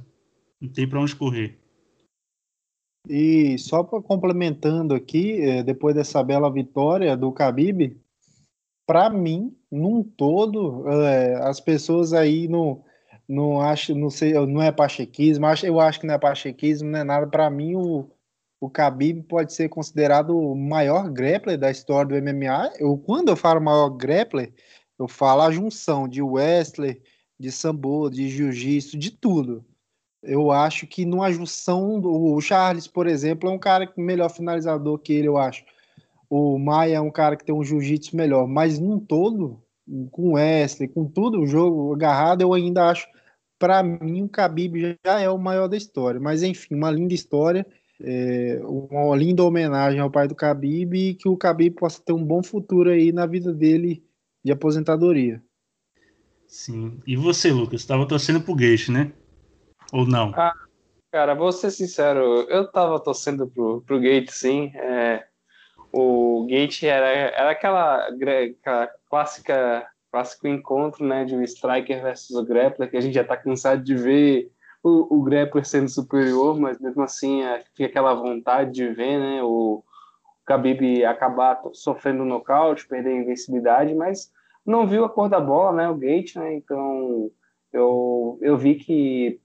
[0.59, 1.57] Não tem para onde correr.
[3.07, 7.99] E só para complementando aqui, é, depois dessa bela vitória do Khabib,
[8.85, 12.83] para mim, num todo, é, as pessoas aí não
[13.27, 17.03] não acho, não sei, não é pachequismo, eu acho que não é pachequismo, não é
[17.03, 17.27] nada.
[17.27, 18.09] Para mim, o,
[18.59, 22.73] o Khabib pode ser considerado o maior grappler da história do MMA.
[22.79, 24.53] Eu, quando eu falo maior grappler,
[24.99, 27.01] eu falo a junção de Wrestler,
[27.39, 29.65] de sambo, de jiu-jitsu, de tudo.
[30.23, 35.11] Eu acho que numa junção, o Charles, por exemplo, é um cara melhor finalizador que
[35.11, 35.63] ele, eu acho.
[36.29, 39.61] O Maia é um cara que tem um jiu-jitsu melhor, mas num todo,
[40.11, 43.05] com Wesley, com tudo o jogo agarrado, eu ainda acho,
[43.59, 46.19] para mim, o Khabib já é o maior da história.
[46.19, 47.65] Mas enfim, uma linda história,
[48.01, 52.23] é, uma linda homenagem ao pai do Khabib e que o Khabib possa ter um
[52.23, 54.03] bom futuro aí na vida dele
[54.43, 55.41] de aposentadoria.
[56.47, 56.99] Sim.
[57.05, 57.81] E você, Lucas?
[57.81, 59.11] Estava torcendo pro Gate, né?
[59.93, 60.33] Ou não?
[60.35, 60.55] Ah,
[61.11, 64.71] cara, vou ser sincero, eu tava torcendo pro, pro Gate, sim.
[64.73, 65.23] É,
[65.91, 72.45] o Gate era, era aquela, aquela clássica clássico encontro né, de um striker versus o
[72.45, 74.51] grappler, que a gente já tá cansado de ver
[74.83, 79.43] o, o grappler sendo superior, mas mesmo assim é, fica aquela vontade de ver né,
[79.43, 79.83] o, o
[80.45, 84.31] Khabib acabar sofrendo nocaute, perder a invencibilidade, mas
[84.63, 87.31] não viu a cor da bola, né, o Gate, né, então
[87.73, 89.39] eu, eu vi que,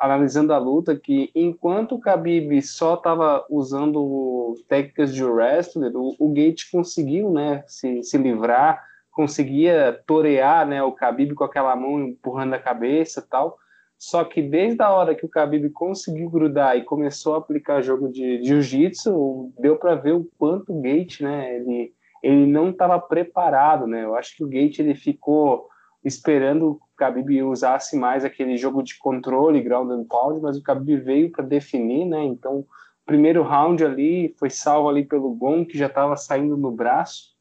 [0.00, 6.28] analisando a luta, que enquanto o Khabib só estava usando técnicas de wrestler, o, o
[6.32, 8.80] Gate conseguiu, né, se, se livrar,
[9.10, 13.58] conseguia torear, né, o Khabib com aquela mão empurrando a cabeça e tal,
[13.98, 18.08] só que desde a hora que o Khabib conseguiu grudar e começou a aplicar jogo
[18.08, 23.84] de jiu-jitsu, deu para ver o quanto o Gate, né, ele ele não estava preparado,
[23.84, 24.04] né?
[24.04, 25.66] Eu acho que o Gate ele ficou
[26.04, 31.30] esperando Khabib usasse mais aquele jogo de controle, ground and pound, mas o Khabib veio
[31.30, 32.22] para definir, né?
[32.24, 32.64] Então,
[33.04, 37.32] primeiro round ali foi salvo ali pelo Gon, que já estava saindo no braço.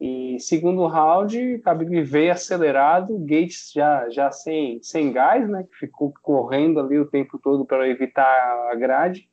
[0.00, 5.64] E segundo round, Khabib veio acelerado, Gates já, já sem, sem gás, né?
[5.64, 9.28] Que ficou correndo ali o tempo todo para evitar a grade.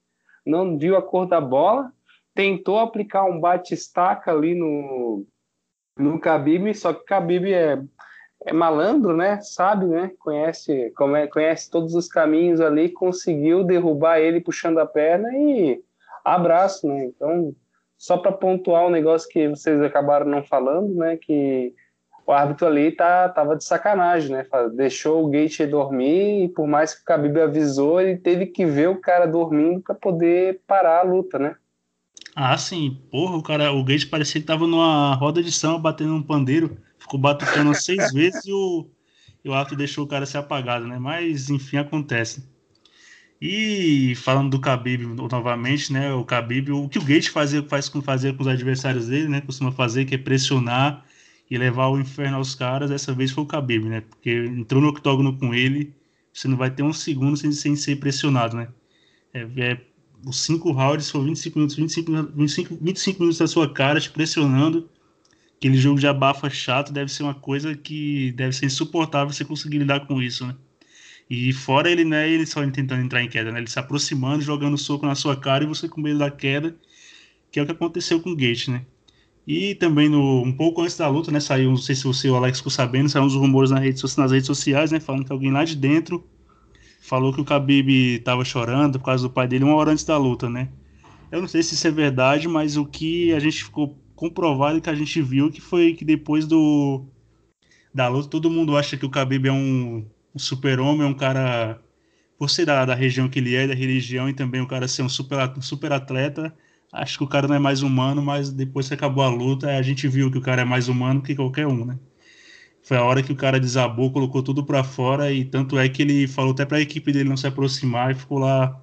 [0.45, 1.91] Não viu a cor da bola,
[2.34, 5.25] tentou aplicar um bate-estaca ali no,
[5.97, 7.82] no Khabib, só que Khabib é,
[8.47, 9.41] é malandro, né?
[9.41, 10.09] Sabe, né?
[10.19, 10.93] Conhece,
[11.31, 15.81] conhece todos os caminhos ali, conseguiu derrubar ele puxando a perna e
[16.23, 17.05] abraço, né?
[17.05, 17.53] Então,
[17.97, 21.17] só para pontuar um negócio que vocês acabaram não falando, né?
[21.17, 21.73] Que
[22.25, 24.45] o árbitro ali tá, tava de sacanagem, né?
[24.75, 28.87] Deixou o Gate dormir e por mais que o Khabib avisou, ele teve que ver
[28.87, 31.55] o cara dormindo para poder parar a luta, né?
[32.33, 33.01] Ah, sim.
[33.11, 36.77] Porra, o cara, o Gate parecia que tava numa roda de samba batendo um pandeiro.
[37.07, 38.85] Ficou batucando seis vezes e o,
[39.43, 40.99] e o árbitro deixou o cara ser apagado, né?
[40.99, 42.43] Mas, enfim, acontece.
[43.41, 46.13] E falando do Khabib novamente, né?
[46.13, 49.41] O Khabib, o que o Gate fazia, faz com fazer com os adversários dele, né?
[49.41, 51.05] Costuma fazer, que é pressionar
[51.49, 52.89] e levar o inferno aos caras.
[52.89, 54.01] Dessa vez foi o Khabib, né?
[54.01, 55.93] Porque entrou no octógono com ele,
[56.33, 58.67] você não vai ter um segundo sem, sem ser pressionado, né?
[59.33, 59.81] É, é,
[60.25, 64.89] os cinco rounds foram 25 minutos, 25, 25, 25 minutos da sua cara te pressionando.
[65.57, 69.79] Aquele jogo de abafa chato deve ser uma coisa que deve ser insuportável você conseguir
[69.79, 70.55] lidar com isso, né?
[71.29, 73.59] E fora ele, né, ele só tentando entrar em queda, né?
[73.59, 76.75] Ele se aproximando, jogando soco na sua cara e você com medo da queda,
[77.51, 78.85] que é o que aconteceu com o Gate, né?
[79.45, 82.35] E também no, um pouco antes da luta, né, saiu, não sei se você o
[82.35, 85.51] Alex ficou sabendo, saíram uns rumores nas redes, nas redes sociais, né, falando que alguém
[85.51, 86.25] lá de dentro
[87.01, 90.17] falou que o Khabib estava chorando por causa do pai dele uma hora antes da
[90.17, 90.69] luta, né?
[91.31, 94.89] Eu não sei se isso é verdade, mas o que a gente ficou comprovado que
[94.89, 97.05] a gente viu que foi que depois do
[97.93, 100.05] da luta todo mundo acha que o Khabib é um
[100.38, 101.82] um super-homem, é um cara,
[102.38, 105.01] por ser da, da região que ele é, da religião, e também o cara ser
[105.01, 106.55] um super, um super atleta,
[106.93, 109.82] acho que o cara não é mais humano, mas depois que acabou a luta, a
[109.82, 111.99] gente viu que o cara é mais humano que qualquer um, né?
[112.84, 116.01] Foi a hora que o cara desabou, colocou tudo para fora, e tanto é que
[116.03, 118.80] ele falou até para a equipe dele não se aproximar e ficou lá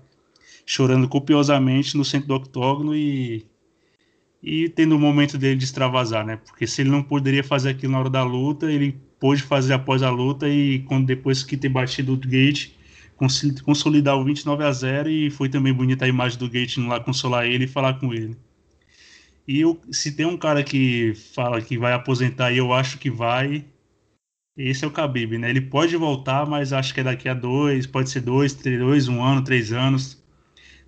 [0.66, 3.46] chorando copiosamente no centro do octógono e
[4.44, 6.36] e tendo o momento dele de extravasar, né?
[6.36, 10.02] Porque se ele não poderia fazer aquilo na hora da luta, ele pôde fazer após
[10.02, 12.72] a luta e quando depois que ter batido o Gate,
[13.64, 17.46] consolidar o 29 a 0 e foi também bonita a imagem do Gate lá consolar
[17.46, 18.36] ele e falar com ele.
[19.48, 23.10] E eu, se tem um cara que fala que vai aposentar e eu acho que
[23.10, 23.64] vai,
[24.56, 25.48] esse é o Khabib, né?
[25.48, 29.08] Ele pode voltar, mas acho que é daqui a dois, pode ser dois, três, dois,
[29.08, 30.22] um ano, três anos.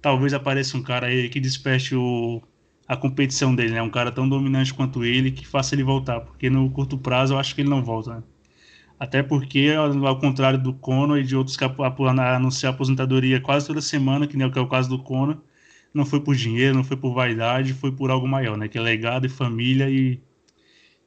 [0.03, 2.43] Talvez apareça um cara aí que desperte o,
[2.89, 3.83] a competição dele, né?
[3.83, 7.39] Um cara tão dominante quanto ele que faça ele voltar, porque no curto prazo eu
[7.39, 8.23] acho que ele não volta, né?
[8.99, 14.27] Até porque, ao contrário do Conor e de outros que anunciam aposentadoria quase toda semana,
[14.27, 15.39] que nem é o caso do Conor,
[15.93, 18.69] não foi por dinheiro, não foi por vaidade, foi por algo maior, né?
[18.69, 20.21] Que é legado e família e,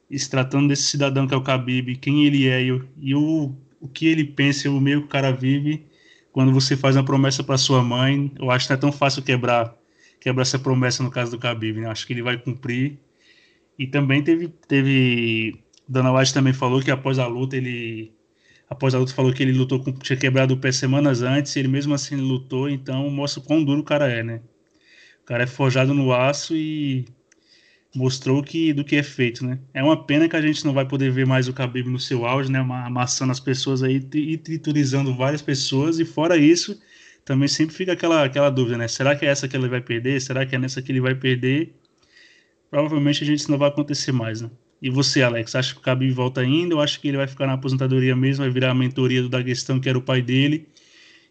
[0.08, 3.54] e se tratando desse cidadão que é o Khabib, quem ele é e, e o,
[3.80, 5.84] o que ele pensa, o meio que o cara vive,
[6.32, 9.22] quando você faz uma promessa para sua mãe, eu acho que não é tão fácil
[9.22, 9.74] quebrar
[10.20, 11.88] quebrar essa promessa no caso do Khabib, né?
[11.88, 12.98] Acho que ele vai cumprir.
[13.78, 18.12] E também teve, teve Dana White também falou que após a luta ele
[18.68, 21.66] após a luta falou que ele lutou com, tinha quebrado o pé semanas antes, ele
[21.66, 24.40] mesmo assim lutou, então mostra o quão duro o cara é, né?
[25.22, 27.06] O cara é forjado no aço e
[27.94, 29.58] mostrou que do que é feito, né?
[29.74, 32.24] É uma pena que a gente não vai poder ver mais o Khabib no seu
[32.24, 32.60] auge, né?
[32.60, 36.80] Amassando as pessoas aí e triturizando várias pessoas e fora isso,
[37.24, 38.88] também sempre fica aquela, aquela dúvida, né?
[38.88, 40.20] Será que é essa que ele vai perder?
[40.20, 41.74] Será que é nessa que ele vai perder?
[42.70, 44.50] Provavelmente a gente não vai acontecer mais, né?
[44.82, 46.74] E você, Alex, acha que o Khabib volta ainda?
[46.74, 49.78] Eu acho que ele vai ficar na aposentadoria mesmo, vai virar a mentoria do Daguestão,
[49.78, 50.68] que era o pai dele,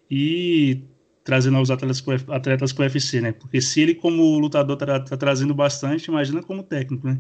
[0.10, 0.84] e
[1.24, 3.32] trazendo os atletas pro, atletas pro UFC, né?
[3.32, 7.20] Porque se ele, como lutador, tá, tá trazendo bastante, imagina como técnico, né?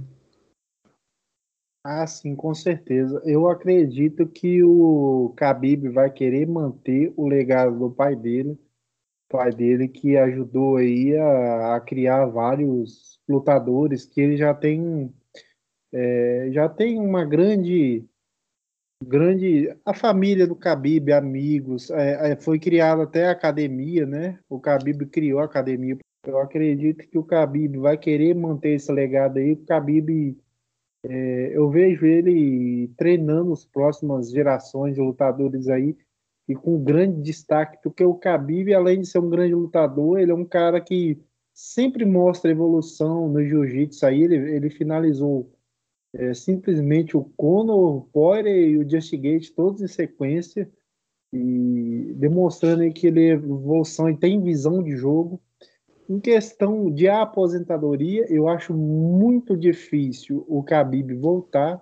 [1.84, 3.21] Ah, sim, com certeza.
[3.25, 8.59] Eu acredito que o Khabib vai querer manter o legado do pai dele,
[9.30, 15.13] pai dele que ajudou aí a, a criar vários lutadores, que ele já tem
[15.93, 18.05] é, já tem uma grande
[19.03, 24.39] grande a família do Khabib, amigos, é, é, foi criada até a academia, né?
[24.49, 25.97] O Khabib criou a academia.
[26.25, 29.53] Eu acredito que o Khabib vai querer manter esse legado aí.
[29.53, 30.38] O Khabib
[31.04, 35.95] é, eu vejo ele treinando as próximas gerações de lutadores aí
[36.47, 40.36] e com grande destaque, porque o Khabib, além de ser um grande lutador, ele é
[40.36, 41.22] um cara que
[41.54, 45.52] sempre mostra evolução no jiu-jitsu aí, ele, ele finalizou
[46.14, 50.70] é, simplesmente o Conor, o Poirier e o Justigate todos em sequência
[51.32, 55.39] e demonstrando que ele é evolução e tem visão de jogo
[56.10, 61.80] em questão de aposentadoria, eu acho muito difícil o Khabib voltar,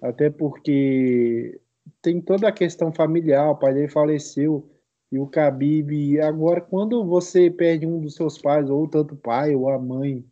[0.00, 1.60] até porque
[2.00, 4.70] tem toda a questão familiar, o pai dele faleceu,
[5.10, 9.56] e o Khabib, agora, quando você perde um dos seus pais, ou tanto o pai
[9.56, 10.24] ou a mãe,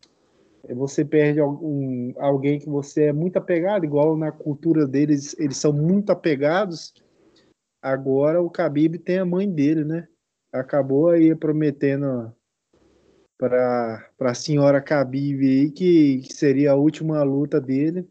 [0.71, 5.73] você perde algum, alguém que você é muito apegado, igual na cultura deles, eles são
[5.73, 6.95] muito apegados,
[7.83, 10.07] agora o Khabib tem a mãe dele, né?
[10.53, 12.33] Acabou aí prometendo
[13.41, 18.07] para a senhora Khabib aí, que, que seria a última luta dele.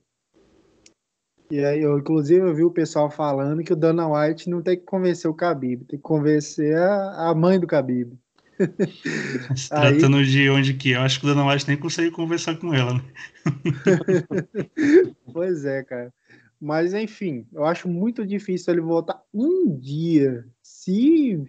[1.51, 4.77] E aí, eu, inclusive, eu vi o pessoal falando que o Dana White não tem
[4.77, 8.17] que convencer o Khabib, tem que convencer a, a mãe do Khabib.
[9.55, 10.25] Se tratando aí...
[10.25, 12.95] de onde que é, eu acho que o Dana White nem consegue conversar com ela,
[12.95, 13.01] né?
[15.31, 16.11] pois é, cara.
[16.59, 20.45] Mas, enfim, eu acho muito difícil ele voltar um dia.
[20.61, 21.41] Se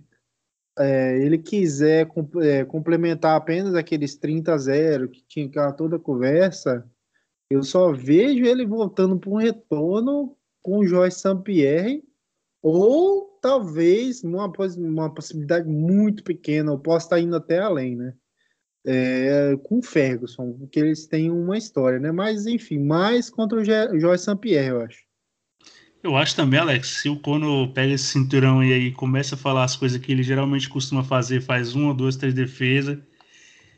[0.80, 2.08] é, ele quiser
[2.42, 6.88] é, complementar apenas aqueles 30 a 0 que tinha aquela toda a conversa,
[7.50, 12.02] eu só vejo ele voltando para um retorno com o Joyce Sampierre
[12.62, 18.14] ou talvez uma, uma possibilidade muito pequena, eu posso estar indo até além, né?
[18.86, 22.10] É, com o Ferguson, porque eles têm uma história, né?
[22.10, 25.09] Mas enfim, mais contra o Joyce Sampierre, eu acho.
[26.02, 29.64] Eu acho também, Alex, se o Cono pega esse cinturão e aí começa a falar
[29.64, 32.98] as coisas que ele geralmente costuma fazer, faz uma, duas, três defesas,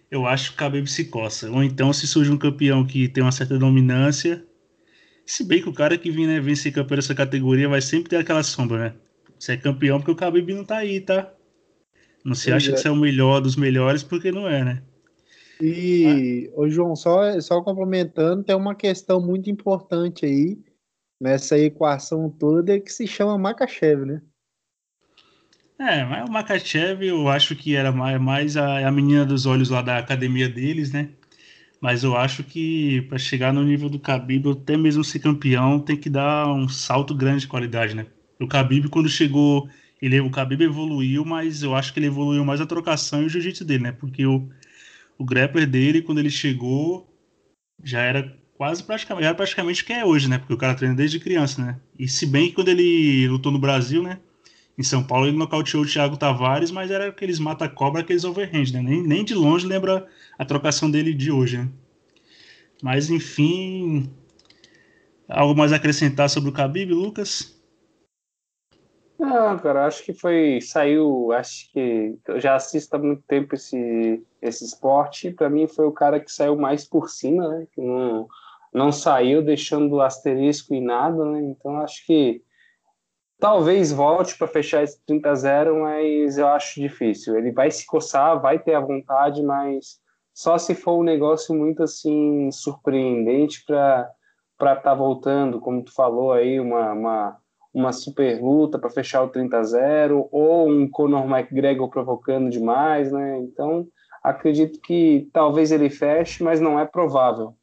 [0.09, 1.51] eu acho que o Khabib se coça.
[1.51, 4.45] Ou então, se surge um campeão que tem uma certa dominância,
[5.27, 8.16] se bem que o cara que vem né, vencer campeão dessa categoria vai sempre ter
[8.16, 8.95] aquela sombra, né?
[9.39, 11.33] Você é campeão porque o Khabib não tá aí, tá?
[12.25, 12.75] Não se acha é.
[12.75, 14.83] que você é o melhor dos melhores porque não é, né?
[15.61, 16.61] E, ah.
[16.61, 20.59] ô João, só, só complementando, tem uma questão muito importante aí,
[21.23, 24.20] nessa equação toda que se chama Makachev, né?
[25.79, 29.83] É, mas o Makachev eu acho que era mais, a, a menina dos olhos lá
[29.83, 31.11] da academia deles, né?
[31.81, 35.97] Mas eu acho que para chegar no nível do Khabib, até mesmo ser campeão, tem
[35.97, 38.07] que dar um salto grande de qualidade, né?
[38.41, 39.68] O Khabib, quando chegou,
[40.01, 43.29] ele, o Khabib evoluiu, mas eu acho que ele evoluiu mais a trocação e o
[43.29, 43.93] jiu-jitsu dele, né?
[43.93, 44.49] Porque o,
[45.18, 47.09] o grappler dele, quando ele chegou,
[47.83, 50.39] já era quase praticamente, era praticamente que é hoje, né?
[50.39, 51.81] Porque o cara treina desde criança, né?
[51.99, 54.21] E se bem que quando ele lutou no Brasil, né?
[54.79, 58.81] Em São Paulo ele nocauteou o Thiago Tavares, mas era aqueles mata-cobra, aqueles overhand, né?
[58.81, 60.07] Nem, nem de longe lembra
[60.39, 61.69] a trocação dele de hoje, né?
[62.81, 64.09] Mas enfim,
[65.29, 67.61] algo mais a acrescentar sobre o Khabib, Lucas?
[69.19, 70.61] Não, cara, acho que foi.
[70.61, 71.33] Saiu.
[71.33, 72.17] Acho que.
[72.29, 75.33] Eu já assisto há muito tempo esse, esse esporte.
[75.33, 77.67] Para mim, foi o cara que saiu mais por cima, né?
[77.73, 78.29] Que não,
[78.73, 81.43] não saiu deixando asterisco e nada, né?
[81.43, 82.43] Então acho que
[83.39, 87.37] talvez volte para fechar esse 30 a 0, mas eu acho difícil.
[87.37, 90.01] Ele vai se coçar, vai ter a vontade, mas
[90.33, 94.11] só se for um negócio muito assim surpreendente para
[94.62, 97.37] para estar tá voltando, como tu falou aí, uma, uma,
[97.75, 103.11] uma super luta para fechar o 30 a 0 ou um Conor McGregor provocando demais,
[103.11, 103.39] né?
[103.41, 103.89] Então,
[104.23, 107.57] acredito que talvez ele feche, mas não é provável.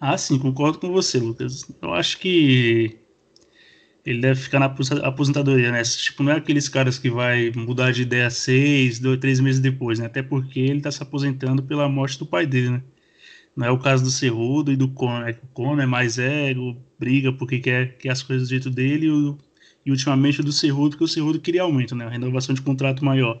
[0.00, 1.64] Ah, sim, concordo com você, Lucas.
[1.82, 2.98] Eu acho que
[4.04, 5.82] ele deve ficar na aposentadoria, né?
[5.82, 9.98] Tipo, não é aqueles caras que vai mudar de ideia seis, dois, três meses depois,
[9.98, 10.06] né?
[10.06, 12.82] Até porque ele tá se aposentando pela morte do pai dele, né?
[13.56, 15.28] Não é o caso do Cerrudo e do Conor.
[15.28, 19.06] É o Conor é mais ego, briga porque quer, quer as coisas do jeito dele
[19.06, 19.38] e, o,
[19.86, 22.06] e ultimamente o do Cerrudo, porque o Cerrudo queria aumento, né?
[22.06, 23.40] A renovação de contrato maior.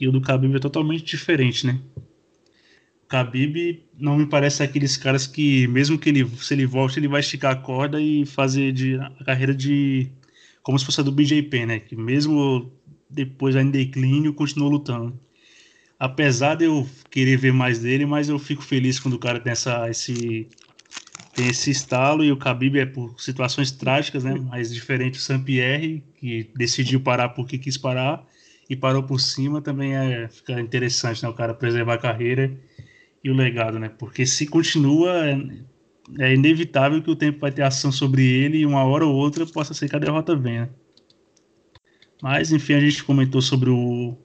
[0.00, 1.80] E o do Khabib é totalmente diferente, né?
[3.08, 7.20] Khabib não me parece aqueles caras que, mesmo que ele, se ele volte, ele vai
[7.20, 10.10] esticar a corda e fazer de, a carreira de.
[10.62, 11.80] como se fosse a do BJP, né?
[11.80, 12.70] Que mesmo
[13.08, 15.18] depois em declínio, continuou lutando.
[15.98, 19.52] Apesar de eu querer ver mais dele, mas eu fico feliz quando o cara tem,
[19.52, 20.48] essa, esse,
[21.34, 24.34] tem esse estalo e o Khabib é por situações trágicas, né?
[24.34, 28.26] Mas diferente o Saint-Pierre, que decidiu parar porque quis parar
[28.70, 31.28] e parou por cima, também é, fica interessante, né?
[31.28, 32.56] O cara preservar a carreira
[33.28, 33.88] e o legado, né?
[33.88, 35.38] Porque se continua, é,
[36.18, 39.46] é inevitável que o tempo vai ter ação sobre ele e uma hora ou outra
[39.46, 40.70] possa ser que a derrota venha.
[42.22, 44.16] Mas, enfim, a gente comentou sobre o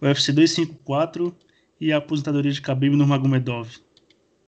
[0.00, 1.34] UFC 254
[1.80, 3.68] e a aposentadoria de Khabib Nurmagomedov.